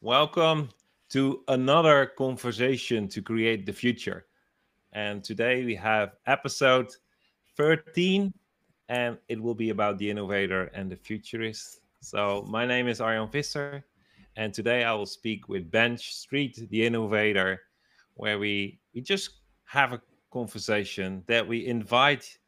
Welcome 0.00 0.68
to 1.08 1.42
another 1.48 2.06
conversation 2.06 3.08
to 3.08 3.20
create 3.20 3.66
the 3.66 3.72
future. 3.72 4.26
And 4.92 5.24
today 5.24 5.64
we 5.64 5.74
have 5.74 6.14
episode 6.28 6.92
13, 7.56 8.32
and 8.88 9.18
it 9.26 9.42
will 9.42 9.56
be 9.56 9.70
about 9.70 9.98
the 9.98 10.08
innovator 10.08 10.66
and 10.72 10.88
the 10.88 10.94
futurist. 10.94 11.80
So, 12.00 12.46
my 12.48 12.64
name 12.64 12.86
is 12.86 13.00
Arjan 13.00 13.32
Visser, 13.32 13.84
and 14.36 14.54
today 14.54 14.84
I 14.84 14.92
will 14.92 15.04
speak 15.04 15.48
with 15.48 15.68
Benj 15.68 16.12
Street, 16.12 16.68
the 16.70 16.86
innovator, 16.86 17.62
where 18.14 18.38
we, 18.38 18.78
we 18.94 19.00
just 19.00 19.30
have 19.64 19.92
a 19.92 20.00
conversation 20.32 21.24
that 21.26 21.44
we 21.44 21.66
invite, 21.66 22.38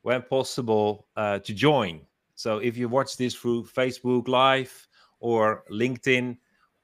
when 0.00 0.22
possible, 0.22 1.06
uh, 1.16 1.38
to 1.40 1.52
join. 1.52 2.00
So, 2.34 2.60
if 2.60 2.78
you 2.78 2.88
watch 2.88 3.18
this 3.18 3.34
through 3.34 3.64
Facebook 3.64 4.26
Live 4.26 4.88
or 5.20 5.64
LinkedIn, 5.70 6.38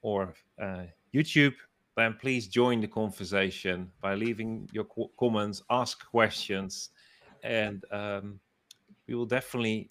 or 0.05 0.35
uh, 0.61 0.83
YouTube, 1.15 1.55
then 1.97 2.15
please 2.21 2.47
join 2.47 2.79
the 2.79 2.87
conversation 2.87 3.91
by 4.01 4.13
leaving 4.13 4.69
your 4.71 4.83
qu- 4.83 5.09
comments, 5.19 5.63
ask 5.71 6.05
questions, 6.11 6.89
and 7.41 7.83
um, 7.91 8.39
we 9.07 9.15
will 9.15 9.25
definitely 9.25 9.89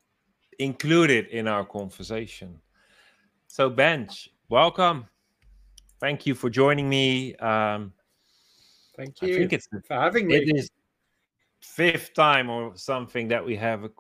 include 0.61 1.11
it 1.11 1.29
in 1.31 1.49
our 1.49 1.65
conversation. 1.65 2.61
So, 3.49 3.69
Benj, 3.69 4.31
welcome. 4.49 5.07
Thank 5.99 6.27
you 6.27 6.37
for 6.37 6.49
joining 6.49 6.89
me. 6.89 7.35
Um, 7.37 7.93
Thank 8.97 9.21
you 9.21 9.33
I 9.33 9.39
think 9.39 9.53
it's, 9.53 9.67
for 9.67 9.95
having 9.97 10.29
me. 10.29 10.37
It 10.37 10.57
is 10.57 10.71
fifth 11.61 12.15
time 12.15 12.51
or 12.51 12.77
something 12.77 13.27
that 13.29 13.45
we 13.45 13.57
have 13.57 13.83
a, 13.83 13.91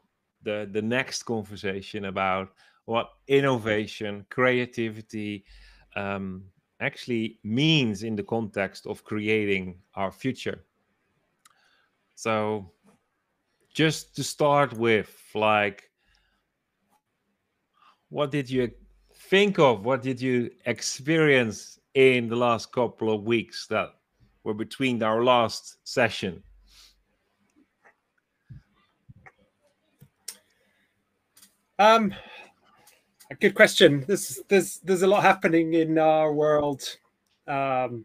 the 0.44 0.68
the 0.70 0.82
next 0.82 1.24
conversation 1.24 2.04
about 2.04 2.50
what 2.84 3.08
innovation, 3.26 4.24
creativity, 4.30 5.44
um, 5.96 6.44
actually 6.80 7.38
means 7.42 8.02
in 8.02 8.16
the 8.16 8.22
context 8.22 8.86
of 8.86 9.04
creating 9.04 9.78
our 9.94 10.12
future. 10.12 10.64
So, 12.14 12.70
just 13.72 14.14
to 14.16 14.22
start 14.22 14.72
with, 14.74 15.12
like, 15.34 15.90
what 18.08 18.30
did 18.30 18.48
you 18.48 18.70
think 19.14 19.58
of? 19.58 19.84
What 19.84 20.02
did 20.02 20.20
you 20.20 20.50
experience 20.66 21.80
in 21.94 22.28
the 22.28 22.36
last 22.36 22.72
couple 22.72 23.12
of 23.12 23.24
weeks 23.24 23.66
that 23.68 23.88
were 24.44 24.54
between 24.54 25.02
our 25.02 25.24
last 25.24 25.78
session? 25.84 26.42
Um, 31.78 32.14
good 33.40 33.54
question. 33.54 34.04
There's 34.06 34.40
there's 34.48 34.78
there's 34.78 35.02
a 35.02 35.06
lot 35.06 35.22
happening 35.22 35.74
in 35.74 35.98
our 35.98 36.32
world. 36.32 36.96
Um, 37.46 38.04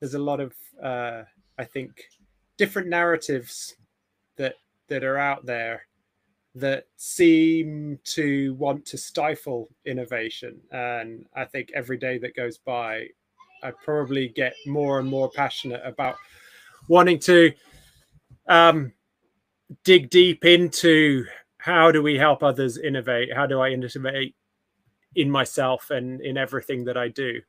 there's 0.00 0.14
a 0.14 0.18
lot 0.18 0.40
of 0.40 0.52
uh, 0.82 1.22
I 1.58 1.64
think 1.64 2.04
different 2.56 2.88
narratives 2.88 3.76
that 4.36 4.54
that 4.88 5.04
are 5.04 5.18
out 5.18 5.46
there 5.46 5.86
that 6.54 6.86
seem 6.96 7.98
to 8.02 8.54
want 8.54 8.84
to 8.84 8.98
stifle 8.98 9.68
innovation. 9.84 10.60
And 10.72 11.24
I 11.36 11.44
think 11.44 11.70
every 11.74 11.96
day 11.96 12.18
that 12.18 12.34
goes 12.34 12.58
by, 12.58 13.06
I 13.62 13.70
probably 13.84 14.28
get 14.28 14.54
more 14.66 14.98
and 14.98 15.08
more 15.08 15.30
passionate 15.30 15.82
about 15.84 16.16
wanting 16.88 17.20
to 17.20 17.52
um, 18.48 18.92
dig 19.84 20.10
deep 20.10 20.44
into 20.44 21.24
how 21.60 21.92
do 21.92 22.02
we 22.02 22.16
help 22.16 22.42
others 22.42 22.78
innovate? 22.78 23.34
How 23.34 23.46
do 23.46 23.60
I 23.60 23.70
innovate 23.70 24.34
in 25.14 25.30
myself 25.30 25.90
and 25.90 26.20
in 26.20 26.36
everything 26.36 26.84
that 26.84 26.96
I 26.96 27.08
do? 27.08 27.40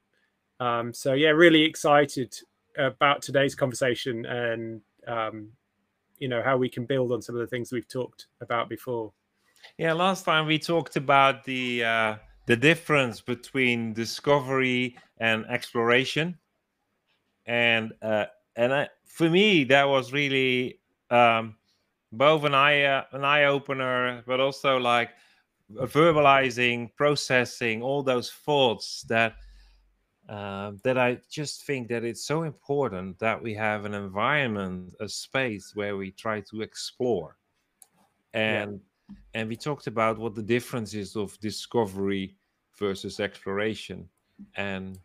Um, 0.59 0.93
so 0.93 1.13
yeah, 1.13 1.29
really 1.29 1.63
excited 1.63 2.35
about 2.77 3.21
today's 3.21 3.55
conversation 3.55 4.25
and 4.25 4.81
um, 5.07 5.49
you 6.19 6.27
know 6.27 6.41
how 6.43 6.57
we 6.57 6.69
can 6.69 6.85
build 6.85 7.11
on 7.11 7.21
some 7.21 7.35
of 7.35 7.41
the 7.41 7.47
things 7.47 7.71
we've 7.71 7.87
talked 7.87 8.27
about 8.41 8.69
before. 8.69 9.11
Yeah, 9.77 9.93
last 9.93 10.25
time 10.25 10.45
we 10.45 10.59
talked 10.59 10.97
about 10.97 11.43
the 11.45 11.83
uh, 11.83 12.15
the 12.45 12.55
difference 12.55 13.21
between 13.21 13.93
discovery 13.93 14.97
and 15.17 15.45
exploration, 15.47 16.37
and 17.45 17.93
uh, 18.01 18.25
and 18.55 18.73
I, 18.73 18.89
for 19.05 19.29
me 19.29 19.63
that 19.65 19.87
was 19.87 20.13
really 20.13 20.79
um, 21.09 21.55
both 22.11 22.43
an 22.43 22.53
eye 22.53 22.83
uh, 22.83 23.03
an 23.11 23.23
eye 23.23 23.45
opener, 23.45 24.23
but 24.27 24.39
also 24.39 24.77
like 24.77 25.11
verbalizing, 25.73 26.93
processing 26.95 27.81
all 27.81 28.03
those 28.03 28.29
thoughts 28.31 29.03
that 29.03 29.35
uh, 30.29 30.71
that 30.83 30.97
I 30.97 31.19
just 31.29 31.65
think 31.65 31.87
that 31.89 32.03
it's 32.03 32.25
so 32.25 32.43
important 32.43 33.19
that 33.19 33.41
we 33.41 33.53
have 33.55 33.85
an 33.85 33.93
environment, 33.93 34.93
a 34.99 35.09
space 35.09 35.71
where 35.75 35.97
we 35.97 36.11
try 36.11 36.41
to 36.41 36.61
explore, 36.61 37.37
and 38.33 38.79
yeah. 39.09 39.15
and 39.33 39.49
we 39.49 39.55
talked 39.55 39.87
about 39.87 40.17
what 40.17 40.35
the 40.35 40.43
difference 40.43 40.93
is 40.93 41.15
of 41.15 41.39
discovery 41.39 42.35
versus 42.77 43.19
exploration, 43.19 44.07
and 44.55 44.99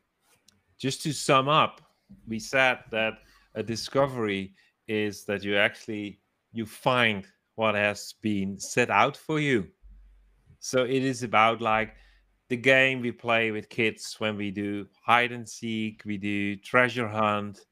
just 0.78 1.02
to 1.02 1.12
sum 1.12 1.48
up, 1.48 1.80
we 2.28 2.38
said 2.38 2.80
that 2.90 3.14
a 3.54 3.62
discovery 3.62 4.54
is 4.86 5.24
that 5.24 5.42
you 5.42 5.56
actually 5.56 6.20
you 6.56 6.66
find 6.66 7.26
what 7.54 7.74
has 7.74 8.14
been 8.20 8.58
set 8.58 8.90
out 8.90 9.16
for 9.16 9.40
you. 9.40 9.66
So 10.58 10.84
it 10.84 11.02
is 11.04 11.22
about 11.22 11.60
like 11.60 11.94
the 12.48 12.56
game 12.56 13.00
we 13.00 13.12
play 13.12 13.50
with 13.50 13.68
kids 13.68 14.16
when 14.18 14.36
we 14.36 14.50
do 14.50 14.86
hide 15.04 15.32
and 15.32 15.48
seek, 15.48 16.02
we 16.04 16.16
do 16.16 16.56
treasure 16.56 17.08
hunt. 17.08 17.66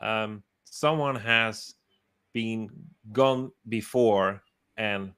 Um, 0.00 0.42
someone 0.64 1.16
has 1.16 1.74
been 2.32 2.70
gone 3.12 3.50
before 3.68 4.42
and 4.76 5.12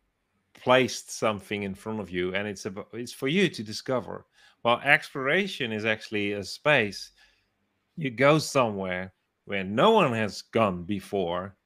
placed 0.54 1.10
something 1.10 1.62
in 1.62 1.74
front 1.74 2.00
of 2.00 2.10
you, 2.10 2.34
and 2.34 2.48
it's 2.48 2.66
about 2.66 2.88
it's 2.92 3.12
for 3.12 3.28
you 3.28 3.48
to 3.48 3.62
discover. 3.62 4.26
Well, 4.64 4.80
exploration 4.84 5.72
is 5.72 5.84
actually 5.84 6.32
a 6.32 6.44
space 6.44 7.12
you 7.96 8.10
go 8.10 8.38
somewhere 8.38 9.12
where 9.44 9.64
no 9.64 9.90
one 9.90 10.12
has 10.12 10.42
gone 10.42 10.82
before 10.84 11.56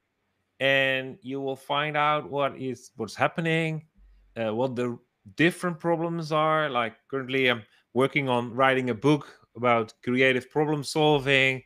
and 0.59 1.17
you 1.21 1.39
will 1.39 1.55
find 1.55 1.95
out 1.95 2.29
what 2.29 2.57
is 2.57 2.91
what's 2.97 3.15
happening, 3.15 3.85
uh, 4.35 4.53
what 4.53 4.75
the 4.75 4.97
different 5.35 5.79
problems 5.79 6.31
are. 6.31 6.69
Like 6.69 6.95
currently, 7.09 7.47
I'm 7.47 7.63
working 7.93 8.27
on 8.29 8.53
writing 8.53 8.89
a 8.89 8.95
book 8.95 9.27
about 9.55 9.93
creative 10.03 10.49
problem 10.49 10.83
solving. 10.83 11.63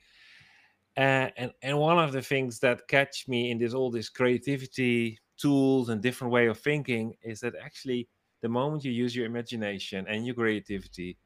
And 0.96 1.52
and 1.64 1.78
one 1.80 1.98
of 1.98 2.12
the 2.12 2.22
things 2.22 2.59
that 2.59 2.88
catch 2.88 3.28
me 3.28 3.50
in 3.50 3.58
this 3.58 3.74
all 3.74 3.90
this 3.90 4.09
creativity 4.09 5.20
tools 5.38 5.90
and 5.90 6.02
different 6.02 6.31
way 6.31 6.48
of 6.48 6.60
thinking 6.60 7.16
is 7.24 7.40
that 7.40 7.54
actually 7.62 8.08
the 8.42 8.50
moment 8.50 8.84
you 8.84 8.92
use 8.92 9.16
your 9.16 9.25
imagination 9.25 10.06
and 10.08 10.25
your 10.25 10.36
creativity 10.36 11.18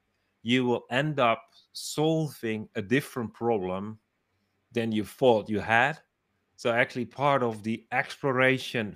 you 0.44 0.64
will 0.64 0.86
end 0.90 1.20
up 1.20 1.44
solving 1.74 2.70
a 2.76 2.82
different 2.82 3.34
problem 3.34 4.00
than 4.72 4.94
you 4.94 5.04
thought 5.04 5.50
you 5.50 5.60
had 5.60 6.00
so 6.57 6.72
actually 6.72 7.06
part 7.06 7.44
of 7.44 7.63
the 7.63 7.85
exploration 7.91 8.95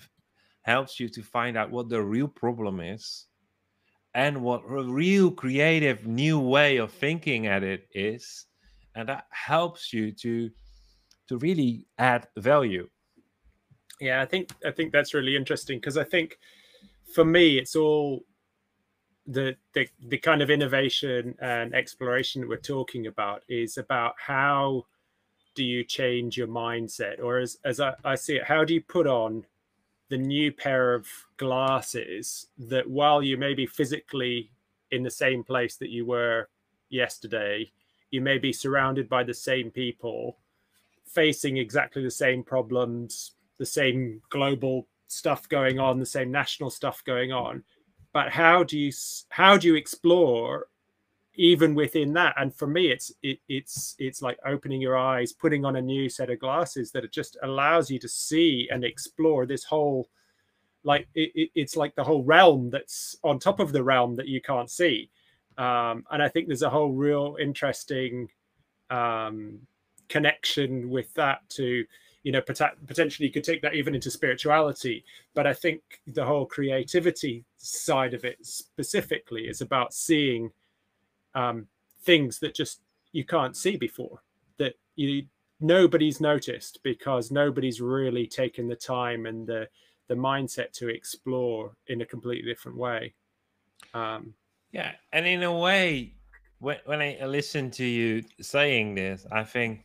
helps 0.63 0.99
you 0.99 1.07
to 1.07 1.21
find 1.21 1.55
out 1.55 1.71
what 1.71 1.89
the 1.89 2.01
real 2.01 2.27
problem 2.27 2.79
is 2.79 3.27
and 4.13 4.41
what 4.41 4.63
a 4.67 4.83
real 4.83 5.31
creative 5.31 6.05
new 6.05 6.39
way 6.39 6.77
of 6.77 6.91
thinking 6.91 7.47
at 7.47 7.63
it 7.63 7.87
is 7.93 8.47
and 8.95 9.07
that 9.07 9.25
helps 9.29 9.93
you 9.93 10.11
to 10.11 10.49
to 11.29 11.37
really 11.37 11.87
add 11.97 12.27
value. 12.35 12.89
Yeah 14.01 14.21
i 14.21 14.25
think 14.25 14.49
i 14.65 14.71
think 14.71 14.91
that's 14.91 15.13
really 15.13 15.35
interesting 15.35 15.77
because 15.77 15.97
i 15.97 16.03
think 16.03 16.37
for 17.13 17.23
me 17.23 17.57
it's 17.57 17.75
all 17.75 18.25
the, 19.27 19.55
the 19.75 19.87
the 20.09 20.17
kind 20.17 20.41
of 20.41 20.49
innovation 20.49 21.35
and 21.39 21.75
exploration 21.75 22.41
that 22.41 22.49
we're 22.49 22.57
talking 22.57 23.05
about 23.05 23.43
is 23.47 23.77
about 23.77 24.15
how 24.17 24.83
do 25.55 25.63
you 25.63 25.83
change 25.83 26.37
your 26.37 26.47
mindset? 26.47 27.21
Or 27.21 27.39
as, 27.39 27.57
as 27.65 27.79
I, 27.79 27.93
I 28.03 28.15
see 28.15 28.35
it 28.35 28.43
how 28.43 28.63
do 28.63 28.73
you 28.73 28.81
put 28.81 29.07
on 29.07 29.45
the 30.09 30.17
new 30.17 30.51
pair 30.51 30.93
of 30.93 31.07
glasses 31.37 32.47
that 32.57 32.89
while 32.89 33.23
you 33.23 33.37
may 33.37 33.53
be 33.53 33.65
physically 33.65 34.51
in 34.91 35.03
the 35.03 35.11
same 35.11 35.43
place 35.43 35.77
that 35.77 35.89
you 35.89 36.05
were 36.05 36.49
yesterday 36.89 37.71
you 38.09 38.19
may 38.19 38.37
be 38.37 38.51
surrounded 38.51 39.07
by 39.07 39.23
the 39.23 39.33
same 39.33 39.71
people 39.71 40.37
facing 41.05 41.55
exactly 41.55 42.03
the 42.03 42.11
same 42.11 42.43
problems 42.43 43.31
the 43.57 43.65
same 43.65 44.21
global 44.29 44.87
stuff 45.11 45.47
going 45.49 45.77
on 45.79 45.99
the 45.99 46.05
same 46.05 46.31
national 46.31 46.69
stuff 46.69 47.03
going 47.03 47.31
on. 47.31 47.63
But 48.13 48.31
how 48.31 48.63
do 48.63 48.77
you 48.77 48.91
how 49.29 49.57
do 49.57 49.67
you 49.67 49.75
explore 49.75 50.67
even 51.35 51.73
within 51.73 52.11
that 52.11 52.35
and 52.37 52.53
for 52.53 52.67
me 52.67 52.87
it's 52.87 53.11
it, 53.23 53.39
it's 53.47 53.95
it's 53.99 54.21
like 54.21 54.37
opening 54.45 54.81
your 54.81 54.97
eyes 54.97 55.31
putting 55.31 55.63
on 55.63 55.77
a 55.77 55.81
new 55.81 56.09
set 56.09 56.29
of 56.29 56.39
glasses 56.39 56.91
that 56.91 57.05
it 57.05 57.11
just 57.11 57.37
allows 57.43 57.89
you 57.89 57.97
to 57.97 58.09
see 58.09 58.67
and 58.69 58.83
explore 58.83 59.45
this 59.45 59.63
whole 59.63 60.09
like 60.83 61.07
it, 61.13 61.49
it's 61.55 61.75
like 61.75 61.95
the 61.95 62.03
whole 62.03 62.23
realm 62.23 62.69
that's 62.69 63.15
on 63.23 63.39
top 63.39 63.59
of 63.59 63.71
the 63.71 63.83
realm 63.83 64.15
that 64.15 64.27
you 64.27 64.41
can't 64.41 64.69
see. 64.69 65.09
Um, 65.57 66.05
and 66.11 66.23
I 66.23 66.29
think 66.29 66.47
there's 66.47 66.63
a 66.63 66.69
whole 66.69 66.91
real 66.91 67.37
interesting 67.39 68.29
um, 68.89 69.59
connection 70.09 70.89
with 70.89 71.13
that 71.13 71.47
to 71.49 71.85
you 72.23 72.31
know 72.31 72.41
pot- 72.41 72.77
potentially 72.87 73.27
you 73.27 73.33
could 73.33 73.43
take 73.43 73.61
that 73.61 73.75
even 73.75 73.95
into 73.95 74.11
spirituality. 74.11 75.03
But 75.33 75.47
i 75.47 75.53
think 75.53 75.81
the 76.07 76.25
whole 76.25 76.45
creativity 76.45 77.45
side 77.57 78.13
of 78.13 78.25
it 78.25 78.37
specifically 78.45 79.43
is 79.47 79.61
about 79.61 79.93
seeing 79.93 80.51
um, 81.35 81.67
things 82.03 82.39
that 82.39 82.55
just 82.55 82.81
you 83.11 83.25
can't 83.25 83.55
see 83.55 83.75
before 83.75 84.23
that 84.57 84.75
you 84.95 85.23
nobody's 85.59 86.19
noticed 86.19 86.79
because 86.83 87.31
nobody's 87.31 87.81
really 87.81 88.25
taken 88.25 88.67
the 88.67 88.75
time 88.75 89.25
and 89.25 89.47
the 89.47 89.67
the 90.07 90.15
mindset 90.15 90.71
to 90.71 90.89
explore 90.89 91.75
in 91.87 92.01
a 92.01 92.05
completely 92.05 92.49
different 92.49 92.77
way 92.77 93.13
um, 93.93 94.33
yeah 94.71 94.91
and 95.13 95.25
in 95.25 95.43
a 95.43 95.57
way 95.57 96.13
when, 96.59 96.77
when 96.85 97.01
i 97.01 97.17
listen 97.25 97.69
to 97.69 97.85
you 97.85 98.23
saying 98.39 98.95
this 98.95 99.25
i 99.31 99.43
think 99.43 99.83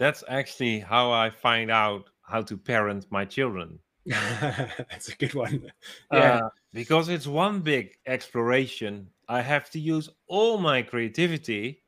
that's 0.00 0.24
actually 0.28 0.80
how 0.80 1.12
I 1.12 1.28
find 1.28 1.70
out 1.70 2.08
how 2.22 2.40
to 2.40 2.56
parent 2.56 3.06
my 3.10 3.26
children. 3.26 3.78
that's 4.06 5.10
a 5.10 5.16
good 5.16 5.34
one. 5.34 5.70
Yeah. 6.10 6.36
Uh, 6.36 6.48
because 6.72 7.10
it's 7.10 7.26
one 7.26 7.60
big 7.60 7.92
exploration. 8.06 9.08
I 9.30 9.40
have 9.42 9.70
to 9.70 9.78
use 9.78 10.10
all 10.26 10.58
my 10.58 10.82
creativity 10.82 11.82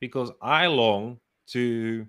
because 0.00 0.30
I 0.40 0.66
long 0.66 1.20
to 1.48 2.06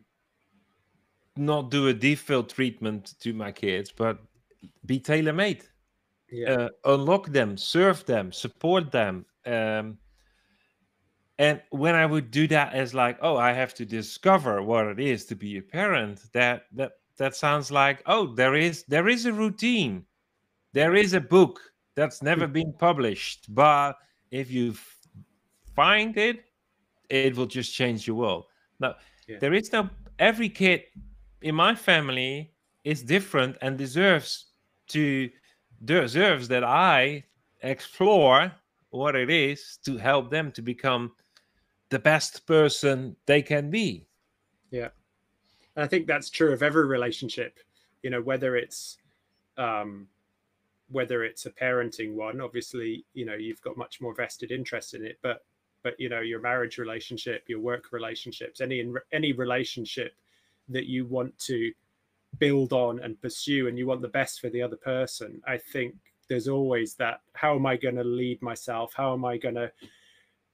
not 1.35 1.69
do 1.69 1.89
a 1.89 1.93
default 1.93 2.49
treatment 2.49 3.15
to 3.19 3.33
my 3.33 3.51
kids, 3.51 3.91
but 3.91 4.19
be 4.85 4.99
tailor 4.99 5.33
made. 5.33 5.65
Yeah. 6.31 6.51
Uh, 6.51 6.69
unlock 6.85 7.27
them, 7.27 7.57
serve 7.57 8.05
them, 8.05 8.31
support 8.31 8.89
them. 8.89 9.25
Um, 9.45 9.97
and 11.39 11.61
when 11.69 11.93
i 11.93 12.05
would 12.05 12.31
do 12.31 12.47
that 12.47 12.73
as 12.73 12.93
like 12.93 13.17
oh 13.21 13.37
i 13.37 13.51
have 13.51 13.73
to 13.73 13.85
discover 13.85 14.63
what 14.63 14.87
it 14.87 14.99
is 14.99 15.25
to 15.25 15.35
be 15.35 15.57
a 15.57 15.61
parent 15.61 16.21
that 16.33 16.63
that 16.71 16.93
that 17.17 17.35
sounds 17.35 17.69
like 17.71 18.01
oh 18.07 18.33
there 18.33 18.55
is 18.55 18.83
there 18.87 19.07
is 19.07 19.25
a 19.25 19.31
routine 19.31 20.03
there 20.73 20.95
is 20.95 21.13
a 21.13 21.21
book 21.21 21.59
that's 21.95 22.21
never 22.21 22.47
hmm. 22.47 22.53
been 22.53 22.73
published 22.73 23.53
but 23.53 23.97
if 24.31 24.51
you 24.51 24.73
find 25.75 26.17
it 26.17 26.45
it 27.09 27.35
will 27.35 27.45
just 27.45 27.73
change 27.73 28.07
your 28.07 28.15
world 28.15 28.45
now 28.79 28.95
yeah. 29.27 29.37
there 29.39 29.53
is 29.53 29.71
no 29.71 29.89
every 30.19 30.49
kid 30.49 30.83
in 31.41 31.55
my 31.55 31.73
family 31.75 32.51
is 32.83 33.03
different 33.03 33.55
and 33.61 33.77
deserves 33.77 34.47
to 34.87 35.29
deserves 35.85 36.47
that 36.47 36.63
i 36.63 37.23
explore 37.61 38.51
what 38.89 39.15
it 39.15 39.29
is 39.29 39.77
to 39.85 39.97
help 39.97 40.29
them 40.29 40.51
to 40.51 40.61
become 40.61 41.11
the 41.89 41.99
best 41.99 42.45
person 42.45 43.15
they 43.25 43.41
can 43.41 43.69
be. 43.69 44.05
Yeah. 44.71 44.89
I 45.75 45.87
think 45.87 46.07
that's 46.07 46.29
true 46.29 46.51
of 46.53 46.63
every 46.63 46.87
relationship, 46.87 47.59
you 48.01 48.09
know, 48.09 48.21
whether 48.21 48.55
it's 48.55 48.97
um 49.57 50.07
whether 50.89 51.23
it's 51.23 51.45
a 51.45 51.51
parenting 51.51 52.13
one, 52.13 52.39
obviously, 52.41 53.05
you 53.13 53.25
know, 53.25 53.35
you've 53.35 53.61
got 53.61 53.77
much 53.77 53.99
more 54.01 54.13
vested 54.13 54.51
interest 54.51 54.93
in 54.93 55.05
it, 55.05 55.19
but 55.21 55.45
but 55.83 55.99
you 55.99 56.09
know, 56.09 56.21
your 56.21 56.41
marriage 56.41 56.77
relationship, 56.77 57.43
your 57.47 57.59
work 57.59 57.91
relationships, 57.91 58.61
any 58.61 58.83
any 59.11 59.33
relationship 59.33 60.13
that 60.69 60.85
you 60.85 61.05
want 61.05 61.37
to 61.39 61.71
build 62.39 62.73
on 62.73 62.99
and 62.99 63.21
pursue 63.21 63.67
and 63.67 63.77
you 63.77 63.87
want 63.87 64.01
the 64.01 64.07
best 64.07 64.41
for 64.41 64.49
the 64.49 64.61
other 64.61 64.75
person, 64.75 65.41
I 65.47 65.57
think 65.57 65.95
there's 66.27 66.47
always 66.47 66.95
that 66.95 67.21
how 67.33 67.55
am 67.55 67.65
I 67.65 67.77
going 67.77 67.95
to 67.95 68.03
lead 68.03 68.41
myself? 68.41 68.93
How 68.95 69.13
am 69.13 69.23
I 69.23 69.37
going 69.37 69.55
to 69.55 69.71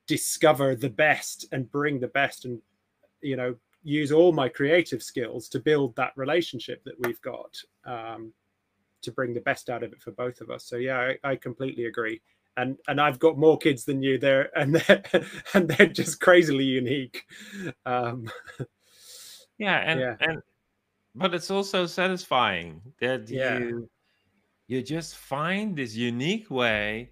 discover 0.07 0.75
the 0.75 0.89
best 0.89 1.45
and 1.51 1.71
bring 1.71 1.99
the 1.99 2.07
best 2.07 2.45
and 2.45 2.61
you 3.21 3.35
know 3.35 3.55
use 3.83 4.11
all 4.11 4.31
my 4.31 4.47
creative 4.47 5.03
skills 5.03 5.49
to 5.49 5.59
build 5.59 5.95
that 5.95 6.13
relationship 6.15 6.83
that 6.83 6.95
we've 6.99 7.21
got 7.21 7.57
um, 7.85 8.33
to 9.03 9.11
bring 9.11 9.33
the 9.33 9.41
best 9.41 9.69
out 9.69 9.83
of 9.83 9.93
it 9.93 10.01
for 10.01 10.11
both 10.11 10.41
of 10.41 10.49
us. 10.49 10.65
So 10.65 10.77
yeah 10.77 11.13
I, 11.23 11.31
I, 11.31 11.35
completely 11.35 11.85
agree. 11.85 12.21
And 12.57 12.77
and 12.87 13.01
i've 13.01 13.19
got 13.19 13.37
more 13.37 13.57
kids 13.57 13.83
than 13.83 14.03
you 14.03 14.17
there 14.17 14.55
and 14.57 14.75
they're 14.87 15.03
and 15.53 15.67
they're 15.67 15.87
just 15.87 16.19
crazily 16.19 16.65
unique. 16.65 17.25
Um, 17.85 18.29
yeah 19.57 19.77
and 19.85 19.99
yeah. 19.99 20.15
and 20.21 20.41
but 21.15 21.33
it's 21.33 21.51
also 21.51 21.85
satisfying 21.85 22.81
that 22.99 23.29
yeah. 23.29 23.59
you 23.59 23.89
you 24.67 24.81
just 24.81 25.17
find 25.17 25.75
this 25.75 25.95
unique 25.95 26.49
way 26.49 27.11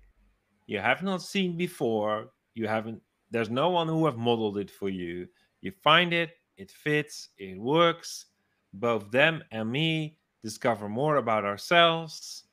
you 0.71 0.79
have 0.79 1.03
not 1.03 1.21
seen 1.21 1.57
before. 1.57 2.31
You 2.53 2.65
haven't 2.65 3.01
there's 3.29 3.49
no 3.49 3.69
one 3.69 3.89
who 3.89 4.05
have 4.05 4.17
modeled 4.17 4.57
it 4.57 4.71
for 4.71 4.87
you. 4.87 5.27
You 5.59 5.73
find 5.83 6.13
it 6.13 6.31
it 6.55 6.71
fits 6.71 7.29
it 7.37 7.59
works 7.59 8.27
both 8.73 9.11
them 9.11 9.43
and 9.51 9.69
me 9.69 10.17
discover 10.43 10.89
more 10.89 11.17
about 11.17 11.45
ourselves 11.45 12.43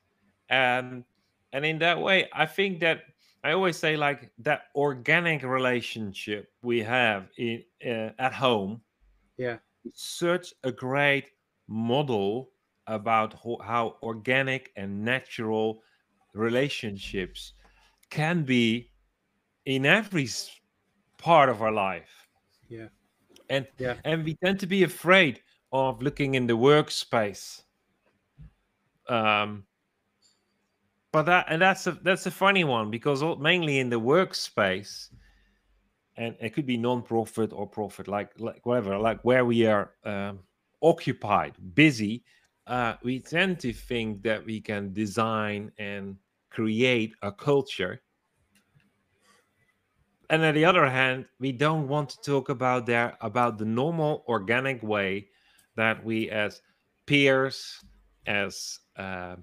and 0.49 1.03
and 1.53 1.65
in 1.65 1.79
that 1.79 1.99
way 1.99 2.27
i 2.33 2.45
think 2.45 2.79
that 2.79 3.01
i 3.43 3.51
always 3.51 3.77
say 3.77 3.95
like 3.97 4.31
that 4.37 4.63
organic 4.75 5.43
relationship 5.43 6.51
we 6.61 6.79
have 6.79 7.29
in 7.37 7.63
uh, 7.85 8.09
at 8.19 8.33
home 8.33 8.81
yeah 9.37 9.57
such 9.93 10.53
a 10.63 10.71
great 10.71 11.31
model 11.67 12.51
about 12.87 13.33
ho- 13.33 13.61
how 13.63 13.95
organic 14.01 14.71
and 14.75 15.03
natural 15.05 15.81
relationships 16.33 17.53
can 18.09 18.43
be 18.43 18.91
in 19.65 19.85
every 19.85 20.27
part 21.17 21.49
of 21.49 21.61
our 21.61 21.71
life. 21.71 22.27
Yeah. 22.67 22.87
And 23.49 23.67
yeah. 23.77 23.95
and 24.03 24.23
we 24.23 24.35
tend 24.43 24.59
to 24.59 24.67
be 24.67 24.83
afraid 24.83 25.41
of 25.71 26.01
looking 26.01 26.35
in 26.35 26.47
the 26.47 26.57
workspace. 26.57 27.63
Um 29.09 29.65
but 31.11 31.23
that 31.23 31.47
and 31.49 31.61
that's 31.61 31.87
a 31.87 31.91
that's 32.03 32.25
a 32.25 32.31
funny 32.31 32.63
one 32.63 32.91
because 32.91 33.23
mainly 33.39 33.79
in 33.79 33.89
the 33.89 33.99
workspace 33.99 35.09
and 36.17 36.35
it 36.39 36.51
could 36.51 36.67
be 36.67 36.77
non-profit 36.77 37.51
or 37.51 37.65
profit 37.65 38.07
like 38.07 38.31
like 38.39 38.63
whatever 38.65 38.97
like 38.97 39.19
where 39.23 39.43
we 39.43 39.65
are 39.65 39.91
um, 40.05 40.39
occupied 40.81 41.53
busy 41.73 42.23
uh, 42.69 42.93
we 43.01 43.19
tend 43.19 43.59
to 43.59 43.73
think 43.73 44.21
that 44.21 44.45
we 44.45 44.61
can 44.61 44.93
design 44.93 45.71
and 45.79 46.15
create 46.51 47.13
a 47.23 47.31
culture. 47.31 47.99
And 50.29 50.43
on 50.43 50.53
the 50.53 50.65
other 50.65 50.87
hand, 50.87 51.25
we 51.39 51.51
don't 51.51 51.87
want 51.87 52.09
to 52.09 52.21
talk 52.21 52.49
about 52.49 52.85
there 52.85 53.17
about 53.21 53.57
the 53.57 53.65
normal 53.65 54.23
organic 54.27 54.83
way 54.83 55.29
that 55.75 56.05
we 56.05 56.29
as 56.29 56.61
peers, 57.07 57.83
as 58.25 58.79
uh, 58.97 59.35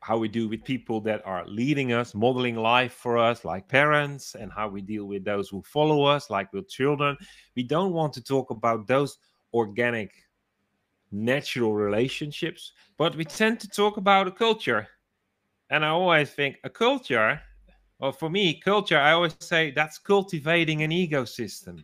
how 0.00 0.16
we 0.16 0.28
do 0.28 0.48
with 0.48 0.64
people 0.64 1.00
that 1.02 1.22
are 1.26 1.46
leading 1.46 1.92
us, 1.92 2.14
modeling 2.14 2.56
life 2.56 2.92
for 2.92 3.18
us, 3.18 3.44
like 3.44 3.68
parents, 3.68 4.34
and 4.34 4.50
how 4.52 4.68
we 4.68 4.80
deal 4.80 5.04
with 5.04 5.24
those 5.24 5.48
who 5.48 5.62
follow 5.62 6.04
us, 6.04 6.30
like 6.30 6.52
with 6.52 6.68
children. 6.68 7.16
We 7.54 7.62
don't 7.62 7.92
want 7.92 8.12
to 8.14 8.22
talk 8.22 8.50
about 8.50 8.86
those 8.86 9.18
organic, 9.52 10.12
natural 11.12 11.74
relationships, 11.74 12.72
but 12.96 13.14
we 13.16 13.24
tend 13.24 13.60
to 13.60 13.68
talk 13.68 13.96
about 13.96 14.26
a 14.26 14.32
culture. 14.32 14.88
And 15.70 15.84
I 15.84 15.88
always 15.88 16.30
think 16.30 16.58
a 16.64 16.70
culture 16.70 17.40
well 17.98 18.12
for 18.12 18.28
me 18.28 18.60
culture 18.60 18.98
i 18.98 19.12
always 19.12 19.34
say 19.40 19.70
that's 19.70 19.98
cultivating 19.98 20.82
an 20.82 20.90
ecosystem 20.90 21.82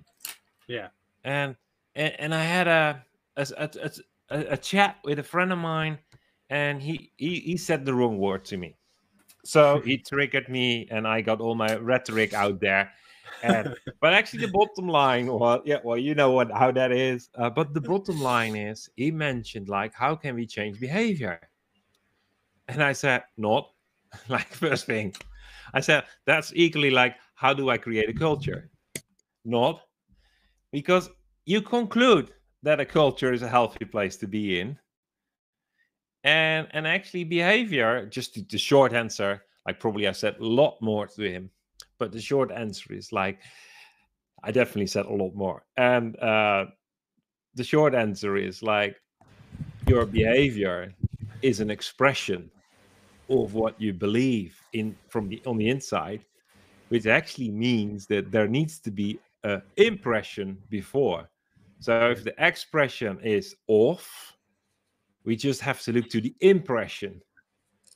yeah 0.69 0.89
and 1.25 1.57
and, 1.95 2.13
and 2.19 2.35
i 2.35 2.43
had 2.43 2.69
a 2.69 3.05
a, 3.37 3.47
a 3.57 3.91
a, 4.31 4.39
a 4.53 4.57
chat 4.57 4.97
with 5.05 5.19
a 5.19 5.23
friend 5.23 5.53
of 5.53 5.59
mine 5.59 5.99
and 6.50 6.83
he, 6.83 7.12
he 7.16 7.40
he 7.40 7.57
said 7.57 7.85
the 7.85 7.95
wrong 7.95 8.19
word 8.19 8.45
to 8.45 8.57
me 8.57 8.76
so 9.45 9.80
he 9.85 9.97
triggered 9.97 10.49
me 10.49 10.87
and 10.90 11.07
i 11.07 11.21
got 11.21 11.40
all 11.40 11.54
my 11.54 11.75
rhetoric 11.76 12.35
out 12.35 12.61
there 12.61 12.90
and 13.42 13.75
but 14.00 14.12
actually 14.12 14.40
the 14.40 14.52
bottom 14.52 14.87
line 14.88 15.26
well 15.26 15.62
yeah 15.64 15.78
well 15.83 15.97
you 15.97 16.14
know 16.14 16.30
what 16.30 16.50
how 16.52 16.71
that 16.71 16.92
is 16.92 17.30
uh, 17.37 17.49
but 17.49 17.73
the 17.73 17.80
bottom 17.80 18.21
line 18.21 18.54
is 18.54 18.90
he 18.97 19.11
mentioned 19.11 19.69
like 19.69 19.95
how 19.95 20.14
can 20.14 20.35
we 20.35 20.47
change 20.47 20.78
behavior 20.78 21.40
and 22.69 22.83
i 22.83 22.92
said 22.92 23.23
not 23.38 23.71
like 24.28 24.49
first 24.49 24.85
thing 24.85 25.14
I 25.73 25.80
said 25.80 26.04
that's 26.26 26.52
equally 26.54 26.90
like 26.90 27.16
how 27.35 27.54
do 27.54 27.71
I 27.71 27.78
create 27.78 28.09
a 28.09 28.12
culture? 28.12 28.71
Not 29.45 29.80
because 30.73 31.09
you 31.47 31.62
conclude 31.62 32.33
that 32.62 32.80
a 32.80 32.85
culture 32.85 33.33
is 33.33 33.42
a 33.42 33.49
healthy 33.49 33.85
place 33.85 34.16
to 34.19 34.26
be 34.26 34.61
in. 34.61 34.78
And 36.25 36.69
and 36.73 36.87
actually 36.87 37.25
behavior, 37.25 38.07
just 38.07 38.39
the 38.49 38.59
short 38.59 38.93
answer, 38.93 39.43
like 39.67 39.81
probably 39.81 40.07
I 40.07 40.12
said 40.12 40.37
a 40.39 40.45
lot 40.45 40.77
more 40.81 41.07
to 41.07 41.23
him, 41.23 41.50
but 41.99 42.12
the 42.12 42.21
short 42.21 42.50
answer 42.50 42.93
is 42.93 43.12
like 43.12 43.41
I 44.43 44.50
definitely 44.53 44.87
said 44.87 45.07
a 45.07 45.12
lot 45.12 45.35
more. 45.35 45.65
And 45.77 46.19
uh 46.19 46.67
the 47.55 47.65
short 47.65 47.95
answer 47.95 48.37
is 48.37 48.62
like 48.62 48.97
your 49.87 50.07
behavior 50.07 50.93
is 51.43 51.61
an 51.61 51.71
expression 51.71 52.50
of 53.29 53.55
what 53.55 53.81
you 53.81 53.93
believe 53.93 54.61
in 54.73 54.95
from 55.09 55.29
the 55.29 55.43
on 55.47 55.57
the 55.57 55.69
inside 55.69 56.25
which 56.91 57.07
actually 57.07 57.50
means 57.50 58.07
that 58.07 58.31
there 58.31 58.49
needs 58.49 58.81
to 58.81 58.91
be 58.91 59.19
an 59.45 59.62
impression 59.77 60.59
before. 60.69 61.31
So 61.79 62.11
if 62.11 62.25
the 62.25 62.35
expression 62.39 63.19
is 63.23 63.55
off, 63.69 64.37
we 65.25 65.37
just 65.37 65.61
have 65.61 65.81
to 65.83 65.93
look 65.93 66.09
to 66.11 66.21
the 66.21 66.35
impression 66.41 67.21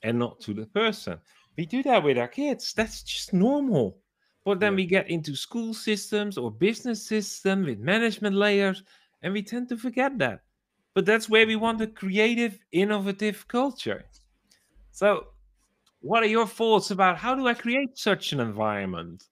and 0.03 0.19
not 0.19 0.39
to 0.41 0.53
the 0.53 0.65
person. 0.67 1.17
We 1.57 1.65
do 1.65 1.83
that 1.83 2.03
with 2.03 2.17
our 2.17 2.27
kids. 2.27 2.73
That's 2.73 3.01
just 3.03 3.33
normal. 3.33 3.97
But 4.43 4.59
then 4.59 4.73
yeah. 4.73 4.77
we 4.77 4.85
get 4.85 5.09
into 5.09 5.35
school 5.35 5.73
systems 5.73 6.37
or 6.37 6.51
business 6.51 7.01
system 7.01 7.65
with 7.65 7.79
management 7.79 8.35
layers, 8.35 8.83
and 9.23 9.33
we 9.33 9.41
tend 9.41 9.69
to 9.69 9.77
forget 9.77 10.17
that. 10.19 10.41
But 10.93 11.05
that's 11.05 11.27
where 11.27 11.47
we 11.47 11.55
want 11.55 11.81
a 11.81 11.87
creative, 11.87 12.59
innovative 12.71 13.47
culture. 13.47 14.05
So, 14.91 15.27
what 16.01 16.23
are 16.23 16.27
your 16.27 16.45
thoughts 16.45 16.91
about 16.91 17.17
how 17.17 17.33
do 17.33 17.47
I 17.47 17.53
create 17.55 17.97
such 17.97 18.31
an 18.31 18.39
environment? 18.39 19.23